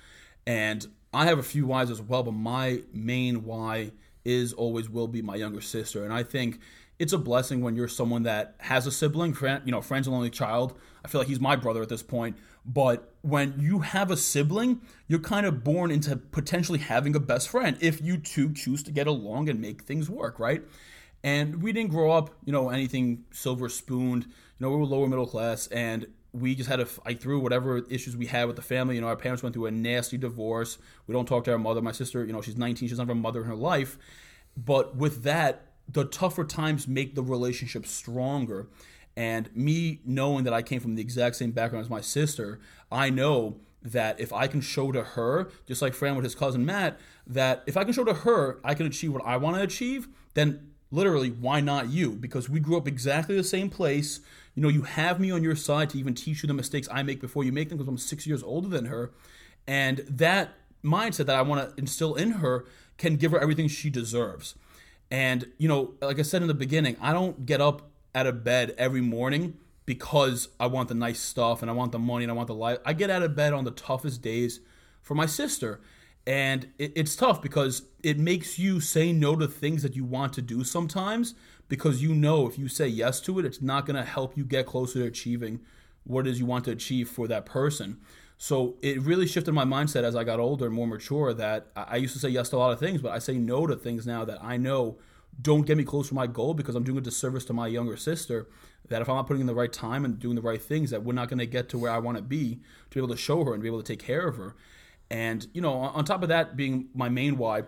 and 0.48 0.88
I 1.14 1.26
have 1.26 1.40
a 1.40 1.44
few 1.44 1.66
whys 1.68 1.92
as 1.92 2.02
well 2.02 2.24
but 2.24 2.32
my 2.32 2.84
main 2.94 3.44
why 3.44 3.92
is 4.24 4.54
always 4.54 4.90
will 4.90 5.10
be 5.10 5.22
my 5.22 5.36
younger 5.36 5.60
sister 5.60 6.06
and 6.06 6.14
I 6.14 6.24
think 6.24 6.62
it's 7.04 7.14
a 7.14 7.18
blessing 7.18 7.62
when 7.62 7.76
you're 7.76 7.88
someone 7.88 8.24
that 8.24 8.56
has 8.60 8.88
a 8.88 8.92
sibling 8.92 9.34
friend 9.34 9.62
you 9.66 9.72
know 9.72 9.82
Fran's 9.82 10.08
an 10.08 10.14
only 10.14 10.30
child 10.30 10.78
I 11.06 11.08
feel 11.08 11.22
like 11.22 11.28
he's 11.28 11.40
my 11.40 11.56
brother 11.56 11.82
at 11.82 11.90
this 11.90 12.04
point 12.04 12.38
but 12.66 13.14
when 13.22 13.56
you 13.60 13.80
have 13.80 14.10
a 14.10 14.18
sibling 14.18 14.82
you're 15.08 15.20
kind 15.20 15.46
of 15.46 15.64
born 15.64 15.92
into 15.92 16.16
potentially 16.16 16.80
having 16.80 17.16
a 17.16 17.20
best 17.20 17.50
friend 17.50 17.78
if 17.80 18.02
you 18.02 18.18
two 18.18 18.54
choose 18.54 18.82
to 18.84 18.92
get 18.92 19.06
along 19.06 19.50
and 19.50 19.62
make 19.62 19.84
things 19.84 20.10
work 20.10 20.40
right 20.40 20.64
and 21.24 21.64
we 21.64 21.72
didn't 21.72 21.92
grow 21.92 22.12
up, 22.12 22.32
you 22.44 22.52
know, 22.52 22.70
anything 22.70 23.24
silver 23.32 23.70
spooned. 23.70 24.26
You 24.26 24.32
know, 24.60 24.70
we 24.70 24.76
were 24.76 24.86
lower 24.86 25.08
middle 25.08 25.26
class, 25.26 25.68
and 25.68 26.08
we 26.34 26.54
just 26.54 26.70
had 26.70 26.78
to 26.78 26.86
fight 26.86 27.22
through 27.22 27.40
whatever 27.40 27.78
issues 27.90 28.18
we 28.18 28.26
had 28.26 28.46
with 28.48 28.58
the 28.58 28.62
family. 28.62 28.96
You 28.96 29.02
know, 29.02 29.08
our 29.08 29.16
parents 29.16 29.42
went 29.42 29.54
through 29.54 29.68
a 29.68 29.72
nasty 29.72 30.18
divorce. 30.18 30.78
We 31.08 31.14
don't 31.14 31.26
talk 31.26 31.46
to 31.46 31.52
our 31.54 31.58
mother. 31.58 31.82
My 31.82 31.92
sister, 31.94 32.26
you 32.26 32.34
know, 32.34 32.42
she's 32.42 32.58
19. 32.58 32.90
She's 32.90 32.98
have 32.98 33.10
a 33.10 33.16
mother 33.16 33.42
in 33.42 33.48
her 33.48 33.56
life. 33.56 33.98
But 34.58 34.98
with 34.98 35.24
that, 35.24 35.73
the 35.94 36.06
tougher 36.06 36.44
times 36.44 36.88
make 36.88 37.16
the 37.16 37.24
relationship 37.24 37.86
stronger. 37.86 38.68
And 39.16 39.56
me 39.56 40.02
knowing 40.06 40.44
that 40.44 40.54
I 40.54 40.62
came 40.64 40.80
from 40.80 40.96
the 40.96 41.02
exact 41.02 41.36
same 41.36 41.52
background 41.52 41.86
as 41.86 41.90
my 41.90 42.02
sister, 42.02 42.60
I 42.92 43.10
know 43.10 43.58
that 43.84 44.20
if 44.20 44.34
I 44.34 44.48
can 44.48 44.62
show 44.62 44.92
to 44.92 45.04
her, 45.04 45.50
just 45.68 45.82
like 45.82 45.94
Fran 45.94 46.16
with 46.16 46.24
his 46.24 46.36
cousin 46.36 46.66
Matt, 46.66 47.00
that 47.28 47.64
if 47.68 47.78
I 47.78 47.84
can 47.84 47.94
show 47.94 48.04
to 48.06 48.14
her 48.14 48.60
I 48.64 48.74
can 48.74 48.86
achieve 48.86 49.14
what 49.14 49.26
I 49.26 49.38
want 49.38 49.58
to 49.58 49.62
achieve, 49.62 50.08
then 50.34 50.72
literally 50.90 51.30
why 51.30 51.60
not 51.60 51.90
you? 51.90 52.12
Because 52.12 52.50
we 52.50 52.60
grew 52.60 52.78
up 52.78 52.88
exactly 52.88 53.36
the 53.36 53.44
same 53.44 53.70
place. 53.70 54.20
You 54.56 54.64
know, 54.64 54.70
you 54.70 54.84
have 54.84 55.20
me 55.20 55.32
on 55.32 55.44
your 55.44 55.56
side 55.56 55.90
to 55.92 56.00
even 56.00 56.16
teach 56.16 56.44
you 56.44 56.48
the 56.48 56.54
mistakes 56.54 56.88
I 56.92 57.04
make 57.04 57.20
before 57.20 57.44
you 57.44 57.52
make 57.52 57.70
them 57.70 57.78
because 57.78 57.90
I'm 57.90 57.98
six 57.98 58.26
years 58.26 58.42
older 58.42 58.68
than 58.68 58.86
her. 58.86 59.12
And 59.68 60.00
that 60.10 60.56
mindset 60.84 61.26
that 61.26 61.36
I 61.36 61.42
want 61.42 61.70
to 61.70 61.80
instill 61.80 62.16
in 62.16 62.32
her 62.32 62.66
can 62.98 63.16
give 63.16 63.32
her 63.32 63.40
everything 63.40 63.68
she 63.68 63.90
deserves. 63.90 64.56
And, 65.14 65.46
you 65.60 65.68
know, 65.68 65.94
like 66.02 66.18
I 66.18 66.24
said 66.24 66.42
in 66.42 66.48
the 66.48 66.56
beginning, 66.56 66.98
I 67.00 67.14
don't 67.14 67.46
get 67.46 67.62
up 67.62 67.92
out 68.16 68.26
of 68.26 68.44
bed 68.44 68.74
every 68.80 69.00
morning 69.00 69.60
because 69.86 70.48
I 70.60 70.66
want 70.66 70.90
the 70.90 70.96
nice 70.96 71.20
stuff 71.20 71.62
and 71.62 71.70
I 71.70 71.74
want 71.76 71.92
the 71.92 72.00
money 72.00 72.24
and 72.24 72.32
I 72.32 72.34
want 72.34 72.48
the 72.48 72.56
life. 72.56 72.80
I 72.84 72.94
get 72.94 73.12
out 73.12 73.22
of 73.22 73.36
bed 73.36 73.54
on 73.54 73.64
the 73.64 73.70
toughest 73.70 74.24
days 74.24 74.60
for 75.04 75.14
my 75.14 75.28
sister. 75.28 75.82
And 76.26 76.68
it, 76.80 76.94
it's 76.96 77.16
tough 77.16 77.44
because 77.44 77.84
it 78.02 78.18
makes 78.18 78.58
you 78.58 78.80
say 78.80 79.14
no 79.14 79.36
to 79.36 79.48
things 79.48 79.84
that 79.84 79.96
you 79.96 80.04
want 80.04 80.34
to 80.34 80.42
do 80.42 80.64
sometimes 80.64 81.36
because 81.70 82.02
you 82.02 82.16
know 82.16 82.48
if 82.48 82.58
you 82.58 82.68
say 82.68 82.88
yes 82.88 83.22
to 83.22 83.38
it, 83.38 83.46
it's 83.46 83.62
not 83.62 83.86
going 83.86 83.98
to 83.98 84.04
help 84.04 84.36
you 84.36 84.44
get 84.44 84.66
closer 84.66 84.98
to 84.98 85.06
achieving 85.06 85.60
what 86.06 86.26
it 86.26 86.32
is 86.32 86.40
you 86.40 86.48
want 86.48 86.66
to 86.66 86.72
achieve 86.72 87.08
for 87.08 87.28
that 87.28 87.46
person. 87.46 88.00
So 88.44 88.76
it 88.82 89.02
really 89.02 89.26
shifted 89.26 89.54
my 89.54 89.64
mindset 89.64 90.04
as 90.04 90.18
I 90.18 90.26
got 90.26 90.42
older 90.42 90.66
and 90.66 90.76
more 90.76 90.86
mature 90.86 91.34
that 91.34 91.68
I 91.78 91.96
used 91.96 92.12
to 92.16 92.20
say 92.20 92.28
yes 92.28 92.50
to 92.50 92.58
a 92.58 92.60
lot 92.60 92.74
of 92.74 92.80
things, 92.80 93.02
but 93.02 93.14
I 93.14 93.20
say 93.20 93.38
no 93.38 93.66
to 93.66 93.74
things 93.78 94.06
now 94.06 94.26
that 94.26 94.44
I 94.44 94.58
know 94.58 94.98
don't 95.42 95.66
get 95.66 95.78
me 95.78 95.86
close 95.86 96.10
to 96.10 96.14
my 96.14 96.28
goal 96.28 96.54
because 96.54 96.76
I'm 96.76 96.84
doing 96.84 96.98
a 96.98 97.02
disservice 97.02 97.46
to 97.46 97.54
my 97.54 97.68
younger 97.68 97.96
sister. 97.96 98.50
That 98.90 99.02
if 99.02 99.08
I'm 99.08 99.16
not 99.16 99.28
putting 99.28 99.40
in 99.40 99.48
the 99.48 99.56
right 99.56 99.72
time 99.72 100.04
and 100.04 100.20
doing 100.20 100.36
the 100.36 100.42
right 100.42 100.62
things, 100.62 100.90
that 100.90 101.06
we're 101.06 101.14
not 101.14 101.30
going 101.30 101.40
to 101.40 101.46
get 101.46 101.70
to 101.70 101.78
where 101.78 101.90
I 101.90 102.00
want 102.00 102.18
to 102.18 102.22
be 102.22 102.56
to 102.90 102.96
be 102.96 103.00
able 103.00 103.16
to 103.16 103.18
show 103.18 103.46
her 103.46 103.54
and 103.54 103.64
be 103.64 103.70
able 103.70 103.82
to 103.82 103.88
take 103.88 104.06
care 104.06 104.28
of 104.28 104.36
her. 104.36 104.58
And 105.10 105.48
you 105.54 105.62
know, 105.62 105.76
on 105.76 106.04
top 106.04 106.22
of 106.22 106.28
that 106.28 106.58
being 106.58 106.90
my 106.94 107.08
main 107.08 107.38
why, 107.38 107.62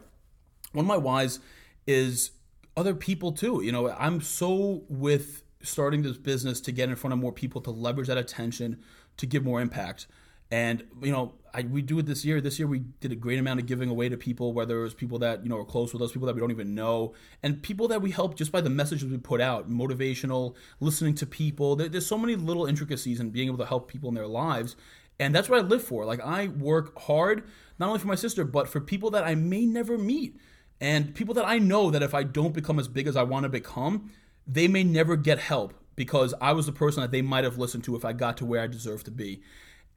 one 0.73 0.83
of 0.83 0.87
my 0.87 0.97
whys 0.97 1.39
is 1.87 2.31
other 2.75 2.95
people 2.95 3.31
too. 3.31 3.61
You 3.63 3.71
know, 3.71 3.91
I'm 3.91 4.19
so 4.19 4.83
with 4.89 5.41
starting 5.63 6.01
this 6.01 6.17
business 6.17 6.59
to 6.59 6.73
get 6.73 6.89
in 6.89 6.97
front 6.97 7.13
of 7.13 7.19
more 7.19 7.31
people 7.31 7.61
to 7.61 7.71
leverage 7.71 8.09
that 8.09 8.17
attention 8.17 8.83
to 9.15 9.25
give 9.25 9.45
more 9.45 9.61
impact. 9.61 10.07
And 10.55 10.85
you 11.03 11.11
know, 11.11 11.33
I, 11.53 11.63
we 11.63 11.81
do 11.81 11.99
it 11.99 12.05
this 12.05 12.23
year. 12.23 12.39
This 12.39 12.59
year 12.59 12.67
we 12.67 12.79
did 12.79 13.11
a 13.11 13.15
great 13.15 13.39
amount 13.39 13.59
of 13.59 13.65
giving 13.65 13.89
away 13.89 14.07
to 14.07 14.15
people, 14.15 14.53
whether 14.53 14.79
it 14.79 14.83
was 14.83 14.93
people 14.93 15.19
that 15.19 15.43
you 15.43 15.49
know 15.49 15.57
are 15.57 15.65
close 15.65 15.91
with 15.91 16.01
us, 16.01 16.13
people 16.13 16.27
that 16.27 16.33
we 16.33 16.39
don't 16.39 16.51
even 16.51 16.73
know, 16.73 17.13
and 17.43 17.61
people 17.61 17.89
that 17.89 18.01
we 18.01 18.11
help 18.11 18.37
just 18.37 18.53
by 18.53 18.61
the 18.61 18.69
messages 18.69 19.03
we 19.09 19.17
put 19.17 19.41
out, 19.41 19.69
motivational, 19.69 20.55
listening 20.79 21.13
to 21.15 21.25
people. 21.25 21.75
There, 21.75 21.89
there's 21.89 22.05
so 22.05 22.17
many 22.17 22.37
little 22.37 22.67
intricacies 22.67 23.19
in 23.19 23.31
being 23.31 23.49
able 23.49 23.57
to 23.57 23.65
help 23.65 23.89
people 23.89 24.07
in 24.07 24.15
their 24.15 24.27
lives, 24.27 24.77
and 25.19 25.35
that's 25.35 25.49
what 25.49 25.59
I 25.59 25.67
live 25.67 25.83
for. 25.83 26.05
Like 26.05 26.21
I 26.21 26.47
work 26.47 26.97
hard 27.01 27.43
not 27.77 27.87
only 27.87 27.99
for 27.99 28.07
my 28.07 28.15
sister, 28.15 28.45
but 28.45 28.69
for 28.69 28.79
people 28.79 29.11
that 29.11 29.25
I 29.25 29.35
may 29.35 29.65
never 29.65 29.97
meet, 29.97 30.39
and 30.79 31.13
people 31.13 31.33
that 31.33 31.45
I 31.45 31.59
know 31.59 31.91
that 31.91 32.01
if 32.01 32.13
I 32.13 32.23
don't 32.23 32.53
become 32.53 32.79
as 32.79 32.87
big 32.87 33.07
as 33.07 33.17
I 33.17 33.23
want 33.23 33.43
to 33.43 33.49
become, 33.49 34.09
they 34.47 34.69
may 34.69 34.85
never 34.85 35.17
get 35.17 35.39
help 35.39 35.73
because 35.97 36.33
I 36.39 36.53
was 36.53 36.65
the 36.65 36.71
person 36.71 37.01
that 37.01 37.11
they 37.11 37.21
might 37.21 37.43
have 37.43 37.57
listened 37.57 37.83
to 37.85 37.97
if 37.97 38.05
I 38.05 38.13
got 38.13 38.37
to 38.37 38.45
where 38.45 38.61
I 38.61 38.67
deserve 38.67 39.03
to 39.03 39.11
be. 39.11 39.41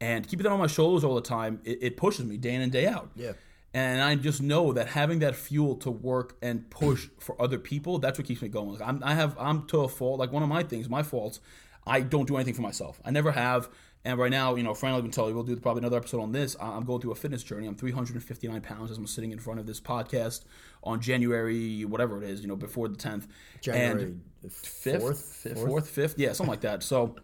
And 0.01 0.27
keeping 0.27 0.45
that 0.45 0.53
on 0.53 0.59
my 0.59 0.67
shoulders 0.67 1.05
all 1.05 1.15
the 1.15 1.21
time, 1.21 1.61
it, 1.65 1.79
it 1.83 1.97
pushes 1.97 2.25
me 2.25 2.37
day 2.37 2.55
in 2.55 2.63
and 2.63 2.71
day 2.71 2.87
out. 2.87 3.11
Yeah. 3.17 3.33
And 3.75 4.01
I 4.01 4.15
just 4.15 4.41
know 4.41 4.73
that 4.73 4.89
having 4.89 5.19
that 5.21 5.35
fuel 5.35 5.77
to 5.77 5.91
work 5.91 6.37
and 6.41 6.69
push 6.71 7.09
for 7.19 7.41
other 7.41 7.59
people, 7.59 7.99
that's 7.99 8.19
what 8.19 8.27
keeps 8.27 8.43
me 8.43 8.49
going. 8.49 8.71
Like 8.71 8.83
I'm, 8.83 9.03
I 9.05 9.15
have, 9.15 9.37
I'm 9.39 9.67
to 9.69 9.81
a 9.81 9.89
fault. 9.89 10.19
Like 10.19 10.33
one 10.33 10.43
of 10.43 10.49
my 10.49 10.63
things, 10.63 10.89
my 10.89 11.03
faults, 11.03 11.41
I 11.87 12.01
don't 12.01 12.27
do 12.27 12.37
anything 12.37 12.55
for 12.55 12.63
myself. 12.63 13.01
I 13.05 13.11
never 13.11 13.33
have. 13.33 13.69
And 14.05 14.19
right 14.19 14.31
now, 14.31 14.55
you 14.55 14.63
know, 14.63 14.75
Fran 14.75 14.93
will 14.93 15.01
even 15.01 15.11
tell 15.11 15.29
you, 15.29 15.35
we'll 15.35 15.43
do 15.43 15.57
probably 15.57 15.81
another 15.81 15.97
episode 15.97 16.21
on 16.23 16.33
this. 16.33 16.57
I- 16.61 16.69
I'm 16.69 16.85
going 16.85 17.01
through 17.01 17.11
a 17.11 17.17
fitness 17.17 17.43
journey. 17.43 17.67
I'm 17.67 17.75
359 17.75 18.61
pounds 18.61 18.91
as 18.91 18.97
I'm 18.97 19.07
sitting 19.07 19.33
in 19.33 19.39
front 19.39 19.59
of 19.59 19.67
this 19.67 19.81
podcast 19.81 20.45
on 20.85 21.01
January, 21.01 21.85
whatever 21.85 22.23
it 22.23 22.29
is, 22.29 22.41
you 22.41 22.47
know, 22.47 22.57
before 22.57 22.89
the 22.89 22.97
10th. 22.97 23.27
January 23.61 24.05
and 24.05 24.23
fifth, 24.53 24.67
fifth, 24.67 25.03
fourth, 25.03 25.59
fourth, 25.67 25.91
fifth, 25.91 26.15
yeah, 26.17 26.33
something 26.33 26.51
like 26.51 26.61
that. 26.61 26.83
So 26.85 27.17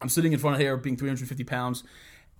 I'm 0.00 0.08
sitting 0.08 0.32
in 0.32 0.38
front 0.38 0.56
of 0.56 0.60
here 0.60 0.76
being 0.76 0.96
350 0.96 1.44
pounds, 1.44 1.84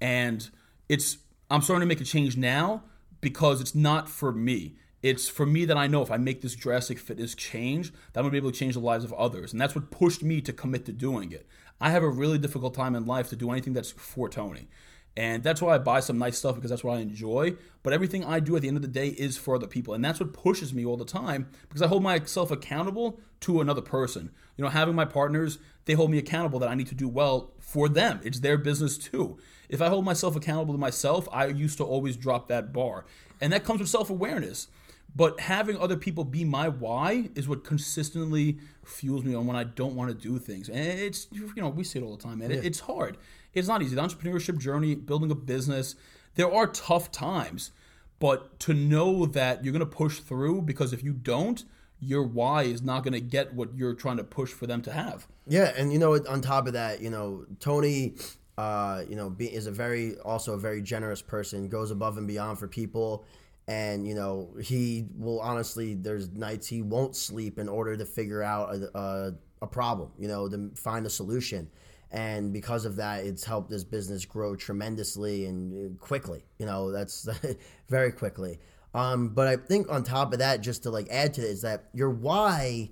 and 0.00 0.48
it's 0.88 1.18
I'm 1.50 1.62
starting 1.62 1.80
to 1.80 1.86
make 1.86 2.00
a 2.00 2.04
change 2.04 2.36
now 2.36 2.84
because 3.20 3.60
it's 3.60 3.74
not 3.74 4.08
for 4.08 4.32
me. 4.32 4.76
It's 5.02 5.28
for 5.28 5.46
me 5.46 5.64
that 5.64 5.76
I 5.76 5.86
know 5.86 6.02
if 6.02 6.10
I 6.10 6.18
make 6.18 6.42
this 6.42 6.54
drastic 6.54 6.98
fitness 6.98 7.34
change, 7.34 7.92
that 8.12 8.20
I'm 8.20 8.24
gonna 8.24 8.32
be 8.32 8.36
able 8.36 8.52
to 8.52 8.58
change 8.58 8.74
the 8.74 8.80
lives 8.80 9.04
of 9.04 9.12
others, 9.14 9.52
and 9.52 9.60
that's 9.60 9.74
what 9.74 9.90
pushed 9.90 10.22
me 10.22 10.40
to 10.42 10.52
commit 10.52 10.84
to 10.86 10.92
doing 10.92 11.32
it. 11.32 11.46
I 11.80 11.90
have 11.90 12.02
a 12.02 12.08
really 12.08 12.38
difficult 12.38 12.74
time 12.74 12.94
in 12.94 13.06
life 13.06 13.30
to 13.30 13.36
do 13.36 13.50
anything 13.50 13.72
that's 13.72 13.90
for 13.90 14.28
Tony. 14.28 14.68
And 15.16 15.42
that's 15.42 15.60
why 15.60 15.74
I 15.74 15.78
buy 15.78 16.00
some 16.00 16.18
nice 16.18 16.38
stuff 16.38 16.54
because 16.54 16.70
that's 16.70 16.84
what 16.84 16.96
I 16.96 17.00
enjoy. 17.00 17.56
But 17.82 17.92
everything 17.92 18.24
I 18.24 18.38
do 18.38 18.54
at 18.54 18.62
the 18.62 18.68
end 18.68 18.76
of 18.76 18.82
the 18.82 18.88
day 18.88 19.08
is 19.08 19.36
for 19.36 19.54
other 19.54 19.66
people. 19.66 19.92
And 19.92 20.04
that's 20.04 20.20
what 20.20 20.32
pushes 20.32 20.72
me 20.72 20.84
all 20.84 20.96
the 20.96 21.04
time 21.04 21.48
because 21.68 21.82
I 21.82 21.88
hold 21.88 22.02
myself 22.02 22.50
accountable 22.50 23.18
to 23.40 23.60
another 23.60 23.80
person. 23.80 24.30
You 24.56 24.64
know, 24.64 24.70
having 24.70 24.94
my 24.94 25.04
partners, 25.04 25.58
they 25.90 25.94
hold 25.96 26.10
me 26.12 26.18
accountable 26.18 26.60
that 26.60 26.68
I 26.68 26.76
need 26.76 26.86
to 26.86 26.94
do 26.94 27.08
well 27.08 27.50
for 27.58 27.88
them. 27.88 28.20
It's 28.22 28.38
their 28.40 28.56
business 28.56 28.96
too. 28.96 29.38
If 29.68 29.82
I 29.82 29.88
hold 29.88 30.04
myself 30.04 30.36
accountable 30.36 30.72
to 30.74 30.78
myself, 30.78 31.28
I 31.32 31.46
used 31.46 31.78
to 31.78 31.84
always 31.84 32.16
drop 32.16 32.46
that 32.48 32.72
bar. 32.72 33.06
And 33.40 33.52
that 33.52 33.64
comes 33.64 33.80
with 33.80 33.88
self 33.88 34.08
awareness. 34.08 34.68
But 35.16 35.40
having 35.40 35.76
other 35.76 35.96
people 35.96 36.22
be 36.24 36.44
my 36.44 36.68
why 36.68 37.30
is 37.34 37.48
what 37.48 37.64
consistently 37.64 38.58
fuels 38.84 39.24
me 39.24 39.34
on 39.34 39.46
when 39.48 39.56
I 39.56 39.64
don't 39.64 39.96
want 39.96 40.08
to 40.10 40.14
do 40.28 40.38
things. 40.38 40.68
And 40.68 40.78
it's, 40.78 41.26
you 41.32 41.50
know, 41.56 41.68
we 41.68 41.82
say 41.82 41.98
it 41.98 42.04
all 42.04 42.16
the 42.16 42.22
time, 42.22 42.38
man. 42.38 42.52
It- 42.52 42.64
It's 42.64 42.80
hard. 42.80 43.16
It's 43.52 43.66
not 43.66 43.82
easy. 43.82 43.96
The 43.96 44.02
entrepreneurship 44.02 44.58
journey, 44.58 44.94
building 44.94 45.32
a 45.32 45.34
business, 45.34 45.96
there 46.36 46.52
are 46.52 46.66
tough 46.68 47.10
times. 47.10 47.72
but 48.20 48.60
to 48.60 48.74
know 48.74 49.24
that 49.24 49.64
you're 49.64 49.72
going 49.72 49.80
to 49.80 49.86
push 49.86 50.18
through 50.20 50.60
because 50.60 50.92
if 50.92 51.02
you 51.02 51.12
don't, 51.14 51.64
your 52.00 52.22
why 52.22 52.62
is 52.62 52.82
not 52.82 53.04
going 53.04 53.12
to 53.12 53.20
get 53.20 53.52
what 53.54 53.74
you're 53.74 53.94
trying 53.94 54.16
to 54.16 54.24
push 54.24 54.50
for 54.50 54.66
them 54.66 54.82
to 54.82 54.92
have. 54.92 55.26
Yeah, 55.46 55.72
and 55.76 55.92
you 55.92 55.98
know, 55.98 56.14
on 56.14 56.40
top 56.40 56.66
of 56.66 56.72
that, 56.72 57.00
you 57.00 57.10
know, 57.10 57.44
Tony, 57.60 58.14
uh, 58.56 59.02
you 59.08 59.16
know, 59.16 59.34
is 59.38 59.66
a 59.66 59.70
very 59.70 60.18
also 60.18 60.54
a 60.54 60.58
very 60.58 60.82
generous 60.82 61.22
person. 61.22 61.68
Goes 61.68 61.90
above 61.90 62.18
and 62.18 62.26
beyond 62.26 62.58
for 62.58 62.68
people, 62.68 63.24
and 63.68 64.06
you 64.06 64.14
know, 64.14 64.50
he 64.62 65.06
will 65.16 65.40
honestly. 65.40 65.94
There's 65.94 66.30
nights 66.30 66.66
he 66.66 66.82
won't 66.82 67.16
sleep 67.16 67.58
in 67.58 67.68
order 67.68 67.96
to 67.96 68.04
figure 68.04 68.42
out 68.42 68.74
a, 68.74 68.98
a, 68.98 69.34
a 69.62 69.66
problem. 69.66 70.10
You 70.18 70.28
know, 70.28 70.48
to 70.48 70.70
find 70.74 71.06
a 71.06 71.10
solution. 71.10 71.70
And 72.12 72.52
because 72.52 72.86
of 72.86 72.96
that, 72.96 73.24
it's 73.24 73.44
helped 73.44 73.70
this 73.70 73.84
business 73.84 74.24
grow 74.24 74.56
tremendously 74.56 75.46
and 75.46 75.92
uh, 75.92 76.04
quickly. 76.04 76.44
You 76.58 76.66
know, 76.66 76.90
that's 76.90 77.28
very 77.88 78.10
quickly. 78.10 78.58
Um, 78.94 79.28
but 79.28 79.46
I 79.46 79.56
think 79.56 79.90
on 79.90 80.02
top 80.02 80.32
of 80.32 80.40
that, 80.40 80.60
just 80.60 80.82
to 80.84 80.90
like 80.90 81.08
add 81.10 81.34
to 81.34 81.42
it, 81.42 81.50
is 81.50 81.62
that 81.62 81.84
your 81.92 82.10
why 82.10 82.90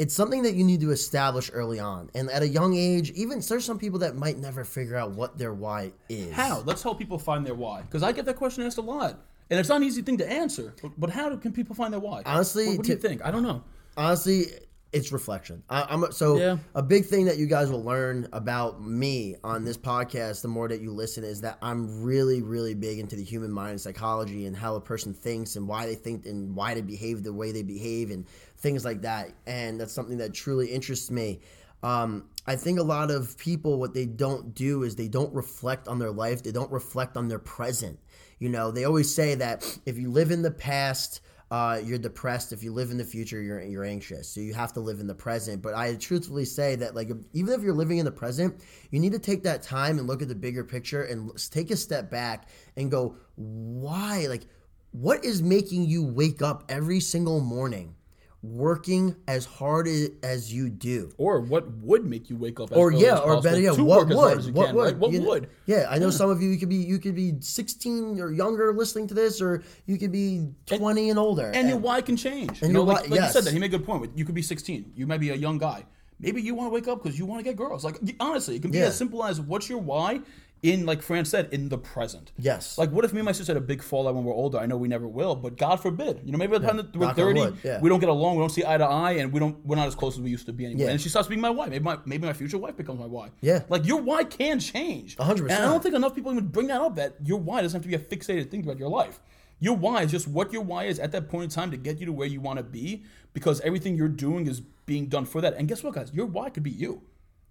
it's 0.00 0.14
something 0.14 0.44
that 0.44 0.54
you 0.54 0.64
need 0.64 0.80
to 0.80 0.92
establish 0.92 1.50
early 1.52 1.78
on. 1.78 2.08
And 2.14 2.30
at 2.30 2.40
a 2.40 2.48
young 2.48 2.74
age, 2.74 3.10
even 3.10 3.42
there's 3.46 3.66
some 3.66 3.78
people 3.78 3.98
that 3.98 4.16
might 4.16 4.38
never 4.38 4.64
figure 4.64 4.96
out 4.96 5.10
what 5.10 5.36
their 5.36 5.52
why 5.52 5.92
is. 6.08 6.32
How? 6.32 6.62
Let's 6.64 6.82
help 6.82 6.98
people 6.98 7.18
find 7.18 7.46
their 7.46 7.54
why. 7.54 7.82
Because 7.82 8.02
I 8.02 8.12
get 8.12 8.24
that 8.24 8.36
question 8.36 8.64
asked 8.64 8.78
a 8.78 8.80
lot. 8.80 9.18
And 9.50 9.60
it's 9.60 9.68
not 9.68 9.76
an 9.76 9.82
easy 9.82 10.00
thing 10.00 10.16
to 10.16 10.26
answer. 10.26 10.72
But, 10.80 10.92
but 10.98 11.10
how 11.10 11.28
do, 11.28 11.36
can 11.36 11.52
people 11.52 11.74
find 11.74 11.92
their 11.92 12.00
why? 12.00 12.22
Honestly, 12.24 12.68
what, 12.68 12.78
what 12.78 12.86
do 12.86 12.92
you 12.92 12.98
think? 12.98 13.22
I 13.22 13.30
don't 13.30 13.42
know. 13.42 13.62
Honestly, 13.94 14.46
it's 14.92 15.12
reflection. 15.12 15.62
I, 15.70 15.86
I'm 15.88 16.10
so 16.12 16.36
Yeah. 16.36 16.56
a 16.74 16.82
big 16.82 17.06
thing 17.06 17.26
that 17.26 17.38
you 17.38 17.46
guys 17.46 17.70
will 17.70 17.84
learn 17.84 18.26
about 18.32 18.84
me 18.84 19.36
on 19.44 19.64
this 19.64 19.76
podcast. 19.76 20.42
The 20.42 20.48
more 20.48 20.66
that 20.68 20.80
you 20.80 20.92
listen, 20.92 21.22
is 21.22 21.40
that 21.42 21.58
I'm 21.62 22.02
really, 22.02 22.42
really 22.42 22.74
big 22.74 22.98
into 22.98 23.14
the 23.16 23.22
human 23.22 23.52
mind 23.52 23.70
and 23.72 23.80
psychology 23.80 24.46
and 24.46 24.56
how 24.56 24.74
a 24.74 24.80
person 24.80 25.14
thinks 25.14 25.54
and 25.56 25.68
why 25.68 25.86
they 25.86 25.94
think 25.94 26.26
and 26.26 26.56
why 26.56 26.74
they 26.74 26.80
behave 26.80 27.22
the 27.22 27.32
way 27.32 27.52
they 27.52 27.62
behave 27.62 28.10
and 28.10 28.26
things 28.58 28.84
like 28.84 29.02
that. 29.02 29.30
And 29.46 29.80
that's 29.80 29.92
something 29.92 30.18
that 30.18 30.34
truly 30.34 30.66
interests 30.66 31.10
me. 31.10 31.40
Um, 31.82 32.24
I 32.46 32.56
think 32.56 32.78
a 32.78 32.82
lot 32.82 33.10
of 33.10 33.38
people, 33.38 33.78
what 33.78 33.94
they 33.94 34.06
don't 34.06 34.54
do 34.54 34.82
is 34.82 34.96
they 34.96 35.08
don't 35.08 35.32
reflect 35.32 35.88
on 35.88 35.98
their 35.98 36.10
life. 36.10 36.42
They 36.42 36.52
don't 36.52 36.70
reflect 36.70 37.16
on 37.16 37.28
their 37.28 37.38
present. 37.38 37.98
You 38.38 38.48
know, 38.48 38.70
they 38.70 38.84
always 38.84 39.14
say 39.14 39.34
that 39.36 39.78
if 39.86 39.98
you 39.98 40.10
live 40.10 40.30
in 40.30 40.42
the 40.42 40.50
past, 40.50 41.20
uh, 41.50 41.80
you're 41.82 41.98
depressed. 41.98 42.52
If 42.52 42.62
you 42.62 42.72
live 42.72 42.90
in 42.90 42.96
the 42.96 43.04
future, 43.04 43.42
you're 43.42 43.60
you're 43.60 43.84
anxious. 43.84 44.28
So 44.28 44.40
you 44.40 44.54
have 44.54 44.72
to 44.74 44.80
live 44.80 45.00
in 45.00 45.06
the 45.06 45.14
present. 45.14 45.62
But 45.62 45.74
I 45.74 45.94
truthfully 45.96 46.44
say 46.44 46.76
that, 46.76 46.94
like, 46.94 47.10
even 47.32 47.54
if 47.54 47.62
you're 47.62 47.74
living 47.74 47.98
in 47.98 48.04
the 48.04 48.12
present, 48.12 48.62
you 48.90 49.00
need 49.00 49.12
to 49.12 49.18
take 49.18 49.42
that 49.42 49.62
time 49.62 49.98
and 49.98 50.06
look 50.06 50.22
at 50.22 50.28
the 50.28 50.34
bigger 50.34 50.62
picture 50.62 51.02
and 51.02 51.32
take 51.50 51.70
a 51.70 51.76
step 51.76 52.10
back 52.10 52.48
and 52.76 52.90
go, 52.90 53.16
why? 53.34 54.26
Like, 54.28 54.46
what 54.92 55.24
is 55.24 55.42
making 55.42 55.86
you 55.86 56.04
wake 56.04 56.40
up 56.40 56.64
every 56.68 57.00
single 57.00 57.40
morning, 57.40 57.96
working 58.42 59.14
as 59.28 59.44
hard 59.44 59.86
as 60.22 60.52
you 60.52 60.70
do? 60.70 61.12
Or 61.18 61.40
what 61.40 61.70
would 61.82 62.04
make 62.06 62.30
you 62.30 62.36
wake 62.36 62.58
up? 62.60 62.72
As 62.72 62.78
or 62.78 62.92
yeah, 62.92 63.18
or 63.18 63.40
better 63.42 63.60
yeah, 63.60 63.72
what 63.72 64.08
work 64.08 64.10
as 64.10 64.16
hard 64.16 64.44
would? 64.44 64.54
What 64.54 64.66
can, 64.66 64.74
would? 64.76 64.84
right? 64.84 64.96
What 64.96 65.12
You 65.12 65.20
know- 65.20 65.28
would? 65.28 65.50
Yeah, 65.66 65.86
I 65.90 65.98
know 65.98 66.10
some 66.10 66.30
of 66.30 66.40
you. 66.42 66.48
You 66.50 66.58
could 66.58 66.68
be 66.68 66.76
you 66.76 66.98
could 66.98 67.14
be 67.14 67.34
16 67.40 68.20
or 68.20 68.32
younger 68.32 68.72
listening 68.72 69.06
to 69.08 69.14
this, 69.14 69.40
or 69.40 69.62
you 69.86 69.98
could 69.98 70.12
be 70.12 70.48
20 70.66 71.10
and, 71.10 71.18
older. 71.18 71.50
And 71.54 71.68
your 71.68 71.78
why 71.78 72.00
can 72.00 72.16
change. 72.16 72.62
and 72.62 72.68
you 72.68 72.72
know, 72.72 72.80
your 72.80 72.86
like, 72.94 73.04
why- 73.10 73.16
like 73.16 73.20
you 73.26 73.32
said 73.32 73.44
that 73.44 73.52
he 73.52 73.58
made 73.58 73.74
a 73.74 73.78
good 73.78 73.86
point. 73.86 74.12
You 74.16 74.24
could 74.24 74.34
be 74.34 74.42
16. 74.42 74.92
You 74.96 75.06
might 75.06 75.20
be 75.20 75.30
a 75.30 75.34
young 75.36 75.58
guy. 75.58 75.84
Maybe 76.18 76.42
you 76.42 76.54
want 76.54 76.68
to 76.70 76.74
wake 76.74 76.86
up 76.86 77.02
because 77.02 77.18
you 77.18 77.24
want 77.24 77.40
to 77.40 77.44
get 77.44 77.56
girls. 77.56 77.82
Like 77.84 77.98
honestly, 78.20 78.56
it 78.56 78.62
can 78.62 78.70
be 78.70 78.78
Yeah. 78.78 78.86
as 78.86 78.96
simple 78.96 79.24
as 79.24 79.40
what's 79.40 79.68
your 79.70 79.78
why 79.78 80.20
in, 80.62 80.84
like 80.84 81.02
Fran 81.02 81.24
said, 81.24 81.48
in 81.52 81.68
the 81.68 81.78
present. 81.78 82.32
Yes. 82.36 82.76
Like 82.76 82.90
what 82.90 83.04
if 83.04 83.12
me 83.12 83.20
and 83.20 83.26
my 83.26 83.32
sister 83.32 83.52
had 83.52 83.62
a 83.62 83.64
big 83.64 83.82
fallout 83.82 84.14
when 84.14 84.24
we're 84.24 84.34
older? 84.34 84.58
I 84.58 84.66
know 84.66 84.76
we 84.76 84.88
never 84.88 85.08
will, 85.08 85.34
but 85.34 85.56
God 85.56 85.76
forbid. 85.76 86.20
You 86.24 86.32
know, 86.32 86.38
maybe 86.38 86.52
by 86.52 86.58
the 86.58 86.66
time 86.66 86.76
that 86.76 86.94
we're 86.94 87.12
30, 87.12 87.56
yeah. 87.62 87.80
we 87.80 87.88
don't 87.88 88.00
get 88.00 88.08
along, 88.08 88.36
we 88.36 88.42
don't 88.42 88.50
see 88.50 88.64
eye 88.64 88.76
to 88.76 88.84
eye, 88.84 89.12
and 89.12 89.32
we 89.32 89.40
don't 89.40 89.64
we're 89.64 89.76
not 89.76 89.86
as 89.86 89.94
close 89.94 90.16
as 90.16 90.20
we 90.20 90.30
used 90.30 90.46
to 90.46 90.52
be 90.52 90.66
anymore. 90.66 90.86
Yeah. 90.86 90.92
And 90.92 91.00
she 91.00 91.08
stops 91.08 91.28
being 91.28 91.40
my 91.40 91.50
wife. 91.50 91.70
Maybe 91.70 91.84
my 91.84 91.98
maybe 92.04 92.26
my 92.26 92.32
future 92.32 92.58
wife 92.58 92.76
becomes 92.76 93.00
my 93.00 93.06
wife. 93.06 93.32
Yeah. 93.40 93.62
Like 93.68 93.86
your 93.86 94.02
why 94.02 94.24
can 94.24 94.60
change. 94.60 95.16
100%. 95.16 95.40
And 95.40 95.52
I 95.52 95.58
don't 95.66 95.82
think 95.82 95.94
enough 95.94 96.14
people 96.14 96.32
even 96.32 96.48
bring 96.48 96.66
that 96.68 96.80
up 96.80 96.96
that 96.96 97.16
your 97.24 97.38
why 97.38 97.62
doesn't 97.62 97.78
have 97.78 97.82
to 97.82 97.88
be 97.88 97.94
a 97.94 98.16
fixated 98.16 98.50
thing 98.50 98.62
throughout 98.62 98.78
your 98.78 98.90
life. 98.90 99.20
Your 99.60 99.76
why 99.76 100.02
is 100.02 100.10
just 100.10 100.26
what 100.26 100.52
your 100.52 100.62
why 100.62 100.84
is 100.84 100.98
at 100.98 101.12
that 101.12 101.28
point 101.28 101.44
in 101.44 101.50
time 101.50 101.70
to 101.70 101.76
get 101.76 102.00
you 102.00 102.06
to 102.06 102.12
where 102.12 102.26
you 102.26 102.40
want 102.40 102.56
to 102.58 102.62
be 102.62 103.04
because 103.34 103.60
everything 103.60 103.94
you're 103.94 104.08
doing 104.08 104.46
is 104.46 104.60
being 104.86 105.06
done 105.06 105.26
for 105.26 105.40
that. 105.42 105.54
And 105.54 105.68
guess 105.68 105.82
what, 105.82 105.94
guys? 105.94 106.10
Your 106.12 106.26
why 106.26 106.50
could 106.50 106.62
be 106.62 106.70
you. 106.70 107.02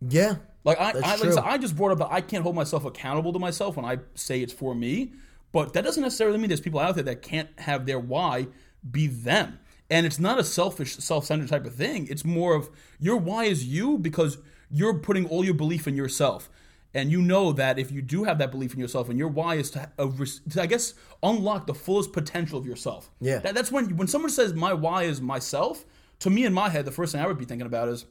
Yeah, 0.01 0.35
Like 0.63 0.79
I, 0.79 0.89
I, 0.89 0.93
like 0.93 1.05
I, 1.05 1.17
said, 1.31 1.43
I 1.43 1.57
just 1.57 1.75
brought 1.75 1.91
up 1.91 1.99
that 1.99 2.11
I 2.11 2.21
can't 2.21 2.43
hold 2.43 2.55
myself 2.55 2.85
accountable 2.85 3.33
to 3.33 3.39
myself 3.39 3.75
when 3.75 3.85
I 3.85 3.99
say 4.15 4.41
it's 4.41 4.53
for 4.53 4.75
me. 4.75 5.13
But 5.51 5.73
that 5.73 5.83
doesn't 5.83 6.03
necessarily 6.03 6.37
mean 6.37 6.49
there's 6.49 6.61
people 6.61 6.79
out 6.79 6.95
there 6.95 7.03
that 7.05 7.21
can't 7.21 7.49
have 7.59 7.85
their 7.85 7.99
why 7.99 8.47
be 8.89 9.07
them. 9.07 9.59
And 9.89 10.05
it's 10.05 10.19
not 10.19 10.37
a 10.37 10.43
selfish, 10.43 10.97
self-centered 10.97 11.49
type 11.49 11.65
of 11.65 11.73
thing. 11.73 12.07
It's 12.09 12.23
more 12.23 12.55
of 12.55 12.69
your 12.99 13.17
why 13.17 13.45
is 13.45 13.65
you 13.65 13.97
because 13.97 14.37
you're 14.69 14.99
putting 14.99 15.25
all 15.27 15.43
your 15.43 15.55
belief 15.55 15.87
in 15.87 15.95
yourself. 15.95 16.49
And 16.93 17.11
you 17.11 17.21
know 17.21 17.51
that 17.53 17.77
if 17.77 17.91
you 17.91 18.01
do 18.01 18.23
have 18.23 18.39
that 18.39 18.51
belief 18.51 18.73
in 18.73 18.79
yourself, 18.79 19.09
and 19.09 19.19
your 19.19 19.27
why 19.27 19.55
is 19.55 19.71
to, 19.71 19.91
uh, 19.99 20.09
to 20.51 20.61
I 20.61 20.65
guess, 20.65 20.95
unlock 21.21 21.67
the 21.67 21.73
fullest 21.75 22.13
potential 22.13 22.57
of 22.57 22.65
yourself. 22.65 23.11
Yeah. 23.19 23.39
That, 23.39 23.53
that's 23.53 23.71
when 23.71 23.95
when 23.95 24.07
someone 24.07 24.31
says 24.31 24.53
my 24.53 24.73
why 24.73 25.03
is 25.03 25.21
myself. 25.21 25.85
To 26.21 26.29
me, 26.29 26.45
in 26.45 26.53
my 26.53 26.69
head, 26.69 26.85
the 26.85 26.91
first 26.91 27.11
thing 27.11 27.21
I 27.21 27.27
would 27.27 27.37
be 27.37 27.45
thinking 27.45 27.67
about 27.67 27.89
is 27.89 28.05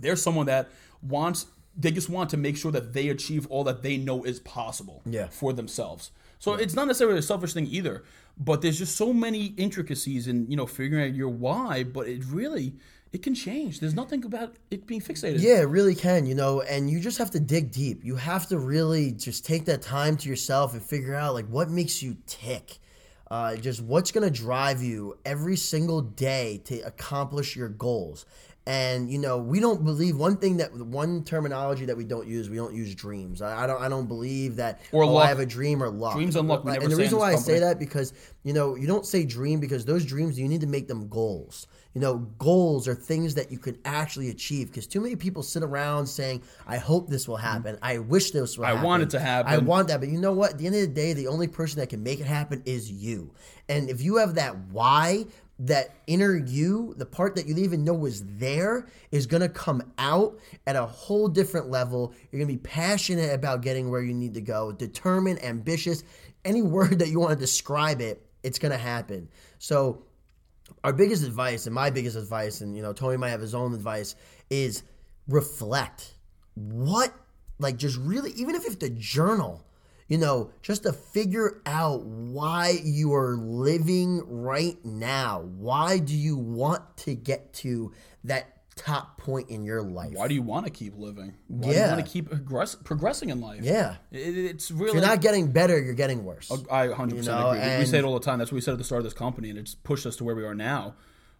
there's 0.00 0.22
someone 0.22 0.46
that 0.46 0.68
wants 1.02 1.46
they 1.76 1.90
just 1.92 2.08
want 2.08 2.28
to 2.30 2.36
make 2.36 2.56
sure 2.56 2.72
that 2.72 2.92
they 2.92 3.08
achieve 3.08 3.46
all 3.50 3.62
that 3.64 3.82
they 3.82 3.96
know 3.96 4.24
is 4.24 4.40
possible 4.40 5.02
Yeah. 5.06 5.28
for 5.28 5.52
themselves 5.52 6.10
so 6.38 6.54
it's 6.54 6.74
not 6.74 6.86
necessarily 6.86 7.18
a 7.18 7.22
selfish 7.22 7.52
thing 7.54 7.66
either 7.70 8.04
but 8.36 8.62
there's 8.62 8.78
just 8.78 8.96
so 8.96 9.12
many 9.12 9.46
intricacies 9.56 10.26
in 10.28 10.50
you 10.50 10.56
know 10.56 10.66
figuring 10.66 11.08
out 11.08 11.14
your 11.16 11.28
why 11.28 11.84
but 11.84 12.08
it 12.08 12.24
really 12.24 12.74
it 13.12 13.22
can 13.22 13.34
change 13.34 13.80
there's 13.80 13.94
nothing 13.94 14.24
about 14.24 14.56
it 14.70 14.86
being 14.86 15.00
fixated 15.00 15.40
Yeah, 15.40 15.60
it 15.60 15.68
really 15.68 15.94
can, 15.94 16.26
you 16.26 16.34
know, 16.34 16.60
and 16.60 16.90
you 16.90 17.00
just 17.00 17.16
have 17.16 17.30
to 17.30 17.40
dig 17.40 17.70
deep. 17.72 18.04
You 18.04 18.16
have 18.16 18.46
to 18.48 18.58
really 18.58 19.12
just 19.12 19.46
take 19.46 19.64
that 19.64 19.80
time 19.80 20.18
to 20.18 20.28
yourself 20.28 20.74
and 20.74 20.82
figure 20.82 21.14
out 21.14 21.32
like 21.32 21.46
what 21.46 21.70
makes 21.70 22.02
you 22.02 22.18
tick. 22.26 22.76
Uh, 23.30 23.56
just 23.56 23.80
what's 23.80 24.10
gonna 24.12 24.28
drive 24.28 24.82
you 24.82 25.16
every 25.24 25.56
single 25.56 26.02
day 26.02 26.60
to 26.66 26.80
accomplish 26.80 27.56
your 27.56 27.70
goals. 27.70 28.26
And 28.68 29.10
you 29.10 29.16
know, 29.16 29.38
we 29.38 29.60
don't 29.60 29.82
believe 29.82 30.18
one 30.18 30.36
thing 30.36 30.58
that 30.58 30.70
one 30.74 31.24
terminology 31.24 31.86
that 31.86 31.96
we 31.96 32.04
don't 32.04 32.28
use. 32.28 32.50
We 32.50 32.56
don't 32.56 32.74
use 32.74 32.94
dreams. 32.94 33.40
I, 33.40 33.64
I 33.64 33.66
don't. 33.66 33.80
I 33.80 33.88
don't 33.88 34.06
believe 34.06 34.56
that. 34.56 34.82
Or 34.92 35.04
oh, 35.04 35.14
luck. 35.14 35.24
I 35.24 35.28
have 35.28 35.40
a 35.40 35.46
dream 35.46 35.82
or 35.82 35.88
luck. 35.88 36.12
Dreams 36.12 36.36
and 36.36 36.46
luck, 36.46 36.64
we 36.64 36.72
never 36.72 36.84
and 36.84 36.92
the 36.92 36.96
reason 36.96 37.18
why 37.18 37.30
I 37.30 37.34
company. 37.36 37.54
say 37.54 37.60
that 37.60 37.78
because 37.78 38.12
you 38.44 38.52
know 38.52 38.74
you 38.74 38.86
don't 38.86 39.06
say 39.06 39.24
dream 39.24 39.58
because 39.58 39.86
those 39.86 40.04
dreams 40.04 40.38
you 40.38 40.46
need 40.48 40.60
to 40.60 40.66
make 40.66 40.86
them 40.86 41.08
goals. 41.08 41.66
You 41.94 42.02
know, 42.02 42.18
goals 42.38 42.86
are 42.86 42.94
things 42.94 43.34
that 43.36 43.50
you 43.50 43.58
can 43.58 43.78
actually 43.86 44.28
achieve. 44.28 44.68
Because 44.68 44.86
too 44.86 45.00
many 45.00 45.16
people 45.16 45.42
sit 45.42 45.62
around 45.62 46.06
saying, 46.06 46.42
"I 46.66 46.76
hope 46.76 47.08
this 47.08 47.26
will 47.26 47.38
mm-hmm. 47.38 47.46
happen. 47.46 47.78
I 47.80 47.96
wish 48.00 48.32
this 48.32 48.58
will 48.58 48.66
I 48.66 48.72
happen. 48.72 48.84
want 48.84 49.02
it 49.02 49.10
to 49.10 49.18
happen." 49.18 49.50
I 49.50 49.56
want 49.56 49.88
that." 49.88 50.00
But 50.00 50.10
you 50.10 50.20
know 50.20 50.34
what? 50.34 50.50
At 50.50 50.58
the 50.58 50.66
end 50.66 50.74
of 50.74 50.82
the 50.82 50.88
day, 50.88 51.14
the 51.14 51.28
only 51.28 51.48
person 51.48 51.80
that 51.80 51.88
can 51.88 52.02
make 52.02 52.20
it 52.20 52.26
happen 52.26 52.62
is 52.66 52.92
you. 52.92 53.30
And 53.70 53.88
if 53.88 54.02
you 54.02 54.16
have 54.16 54.34
that 54.34 54.58
why, 54.70 55.24
that 55.60 55.96
inner 56.06 56.36
you, 56.36 56.94
the 56.98 57.06
part 57.06 57.34
that 57.34 57.46
you 57.46 57.54
didn't 57.54 57.64
even 57.64 57.84
know 57.84 57.94
was 57.94 58.22
there, 58.38 58.88
is 59.10 59.26
gonna 59.26 59.48
come 59.48 59.82
out 59.98 60.38
at 60.66 60.76
a 60.76 60.86
whole 60.86 61.28
different 61.28 61.68
level. 61.68 62.12
You're 62.30 62.40
gonna 62.40 62.52
be 62.52 62.58
passionate 62.58 63.32
about 63.32 63.62
getting 63.62 63.90
where 63.90 64.02
you 64.02 64.14
need 64.14 64.34
to 64.34 64.40
go, 64.40 64.72
determined, 64.72 65.42
ambitious. 65.42 66.04
Any 66.44 66.62
word 66.62 66.98
that 67.00 67.08
you 67.08 67.18
want 67.20 67.32
to 67.32 67.36
describe 67.36 68.00
it, 68.00 68.24
it's 68.42 68.58
gonna 68.58 68.78
happen. 68.78 69.28
So 69.58 70.04
our 70.84 70.92
biggest 70.92 71.24
advice 71.24 71.66
and 71.66 71.74
my 71.74 71.90
biggest 71.90 72.16
advice 72.16 72.60
and 72.60 72.76
you 72.76 72.82
know 72.82 72.92
tony 72.92 73.16
might 73.16 73.30
have 73.30 73.40
his 73.40 73.54
own 73.54 73.74
advice 73.74 74.14
is 74.50 74.82
reflect 75.28 76.14
what 76.54 77.12
like 77.58 77.76
just 77.76 77.96
really 77.98 78.30
even 78.32 78.54
if 78.54 78.62
you 78.64 78.70
have 78.70 78.78
to 78.78 78.90
journal 78.90 79.64
you 80.08 80.18
know 80.18 80.50
just 80.62 80.82
to 80.84 80.92
figure 80.92 81.60
out 81.66 82.04
why 82.04 82.78
you 82.82 83.14
are 83.14 83.36
living 83.36 84.22
right 84.26 84.82
now 84.84 85.40
why 85.40 85.98
do 85.98 86.16
you 86.16 86.36
want 86.36 86.82
to 86.96 87.14
get 87.14 87.52
to 87.52 87.92
that 88.24 88.54
top 88.76 89.18
point 89.18 89.50
in 89.50 89.64
your 89.64 89.82
life 89.82 90.12
why 90.12 90.28
do 90.28 90.34
you 90.34 90.42
want 90.42 90.64
to 90.64 90.70
keep 90.70 90.96
living 90.96 91.34
why 91.48 91.68
do 91.68 91.74
you 91.74 91.80
Yeah. 91.80 91.92
want 91.94 92.06
to 92.06 92.10
keep 92.12 92.30
progress, 92.30 92.74
progressing 92.76 93.28
in 93.30 93.40
life 93.40 93.62
yeah 93.64 93.96
it, 94.12 94.38
it's 94.38 94.70
really 94.70 94.88
if 94.90 94.94
you're 94.94 95.02
not 95.02 95.20
getting 95.20 95.50
better 95.50 95.80
you're 95.80 95.94
getting 95.94 96.24
worse 96.24 96.50
I 96.70 96.86
100% 96.88 97.16
You 97.16 97.22
know, 97.22 97.50
agree. 97.50 97.68
We- 97.74 97.78
we 97.80 97.86
say 97.86 97.98
it 97.98 98.04
all 98.04 98.14
the 98.14 98.20
time. 98.24 98.38
That's 98.38 98.52
what 98.52 98.56
we 98.56 98.60
said 98.60 98.72
at 98.72 98.78
the 98.78 98.84
start 98.84 99.00
of 99.00 99.04
this 99.04 99.14
company, 99.14 99.50
and 99.50 99.58
it's 99.58 99.74
pushed 99.74 100.06
us 100.06 100.14
to 100.16 100.24
where 100.24 100.34
we 100.36 100.44
are 100.44 100.54
now. 100.54 100.94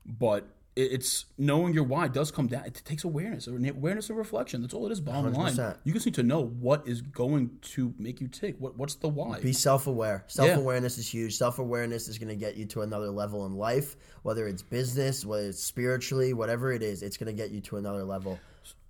But 0.05 0.49
it's 0.79 1.27
knowing 1.37 1.75
your 1.75 1.83
why 1.85 2.09
does 2.09 2.31
come 2.31 2.47
down. 2.47 2.65
It 2.65 2.81
takes 2.85 3.05
awareness, 3.05 3.49
awareness 3.49 4.09
and 4.09 4.19
reflection. 4.19 4.63
That's 4.63 4.75
all 4.75 4.87
it 4.87 4.93
is. 4.93 5.01
Bottom 5.01 5.33
line, 5.33 5.53
100%. 5.53 5.79
you 5.85 5.93
just 5.93 6.07
need 6.07 6.15
to 6.15 6.23
know 6.23 6.45
what 6.45 6.87
is 6.87 7.03
going 7.03 7.51
to 7.63 7.93
make 7.99 8.21
you 8.21 8.29
tick. 8.29 8.57
What 8.59 8.77
what's 8.77 8.95
the 8.95 9.09
why? 9.09 9.41
Be 9.41 9.53
self 9.53 9.87
aware. 9.87 10.25
Self 10.29 10.57
awareness 10.57 10.97
is 10.99 11.09
huge. 11.09 11.37
Self 11.37 11.59
awareness 11.59 12.09
is 12.09 12.19
going 12.19 12.29
to 12.29 12.37
get 12.37 12.57
you 12.57 12.67
to 12.67 12.83
another 12.83 13.11
level 13.11 13.45
in 13.47 13.57
life, 13.57 13.97
whether 14.23 14.47
it's 14.47 14.63
business, 14.63 15.25
whether 15.25 15.49
it's 15.49 15.63
spiritually, 15.63 16.33
whatever 16.33 16.73
it 16.73 16.83
is, 16.83 17.03
it's 17.03 17.17
going 17.17 17.27
to 17.27 17.33
get 17.33 17.51
you 17.51 17.61
to 17.63 17.77
another 17.77 18.05
level. 18.05 18.39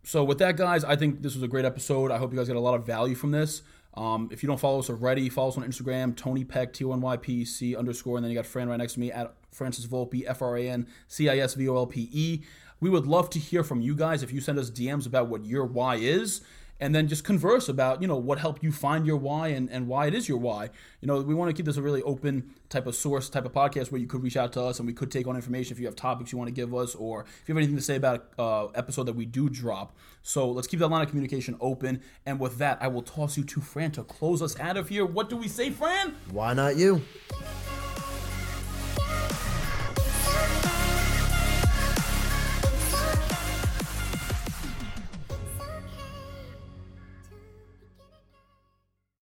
So 0.05 0.25
with 0.25 0.39
that, 0.39 0.57
guys, 0.57 0.85
I 0.85 0.97
think 0.97 1.23
this 1.23 1.35
was 1.35 1.43
a 1.43 1.49
great 1.49 1.65
episode. 1.65 2.11
I 2.11 2.19
hope 2.19 2.33
you 2.33 2.39
guys 2.39 2.47
get 2.47 2.57
a 2.57 2.61
lot 2.61 2.75
of 2.75 2.87
value 2.87 3.15
from 3.15 3.31
this. 3.31 3.63
Um, 3.99 4.29
if 4.31 4.45
you 4.45 4.47
don't 4.47 4.61
follow 4.61 4.79
us 4.79 4.89
already, 4.89 5.29
follow 5.29 5.49
us 5.49 5.57
on 5.57 5.65
Instagram, 5.65 6.17
Tony 6.17 6.45
Pec, 6.45 6.73
T 6.73 6.85
O 6.85 6.93
N 6.93 7.01
Y 7.01 7.17
P 7.17 7.45
C 7.45 7.75
underscore, 7.75 8.17
and 8.17 8.25
then 8.25 8.31
you 8.31 8.39
got 8.39 8.47
Fran 8.47 8.69
right 8.69 8.77
next 8.77 8.95
to 8.95 9.01
me 9.01 9.11
at 9.11 9.35
Francis 9.51 9.87
Volpe, 9.87 10.23
F 10.25 10.41
R 10.41 10.57
A 10.57 10.69
N 10.69 10.87
C 11.09 11.29
I 11.29 11.39
S 11.39 11.55
V 11.55 11.69
O 11.69 11.77
L 11.77 11.87
P 11.87 12.09
E. 12.13 12.43
We 12.81 12.91
would 12.91 13.09
love 13.09 13.29
to 13.31 13.41
hear 13.41 13.65
from 13.65 13.81
you 13.81 13.97
guys 13.97 14.23
if 14.23 14.33
you 14.33 14.41
send 14.41 14.57
us 14.57 14.71
DMs 14.71 15.05
about 15.05 15.27
what 15.27 15.45
your 15.45 15.67
why 15.67 15.97
is 15.97 16.43
and 16.81 16.95
then 16.95 17.09
just 17.09 17.25
converse 17.25 17.69
about 17.69 18.01
you 18.01 18.09
know 18.09 18.17
what 18.17 18.39
helped 18.39 18.63
you 18.63 18.73
find 18.73 19.07
your 19.07 19.17
why 19.17 19.49
and, 19.49 19.71
and 19.71 19.87
why 19.89 20.07
it 20.07 20.15
is 20.15 20.29
your 20.29 20.39
why. 20.39 20.71
You 21.01 21.09
know 21.09 21.21
we 21.21 21.35
want 21.35 21.49
to 21.51 21.55
keep 21.55 21.67
this 21.67 21.77
a 21.77 21.83
really 21.83 22.03
open 22.03 22.51
type 22.69 22.87
of 22.87 22.95
source 22.95 23.29
type 23.29 23.45
of 23.45 23.53
podcast 23.53 23.91
where 23.91 24.01
you 24.01 24.07
could 24.07 24.23
reach 24.23 24.37
out 24.37 24.53
to 24.53 24.63
us 24.63 24.79
and 24.79 24.87
we 24.87 24.93
could 24.93 25.11
take 25.11 25.27
on 25.27 25.37
information 25.37 25.73
if 25.73 25.81
you 25.81 25.87
have 25.87 25.97
topics 25.97 26.33
you 26.33 26.39
want 26.39 26.49
to 26.49 26.55
give 26.55 26.75
us 26.75 26.95
or 26.95 27.23
if 27.23 27.49
you 27.49 27.55
have 27.55 27.59
anything 27.59 27.77
to 27.77 27.83
say 27.83 27.97
about 27.97 28.29
a 28.39 28.43
uh, 28.43 28.67
episode 28.75 29.05
that 29.05 29.15
we 29.15 29.27
do 29.27 29.49
drop. 29.49 29.97
So 30.23 30.51
let's 30.51 30.67
keep 30.67 30.81
that 30.81 30.89
line 30.89 31.03
of 31.03 31.09
communication 31.09 31.57
open. 31.61 32.03
And 32.27 32.39
with 32.39 32.59
that 32.59 32.79
i 32.81 32.89
will 32.89 33.03
toss 33.03 33.37
you 33.37 33.45
to 33.45 33.61
fran 33.61 33.91
to 33.93 34.03
close 34.05 34.43
us 34.43 34.59
out 34.61 34.77
of 34.77 34.89
here. 34.89 35.05
What 35.05 35.31
do 35.31 35.37
we 35.37 35.49
say 35.49 35.71
fran? 35.71 36.15
Why 36.31 36.55
not 36.55 36.77
you? 36.77 37.03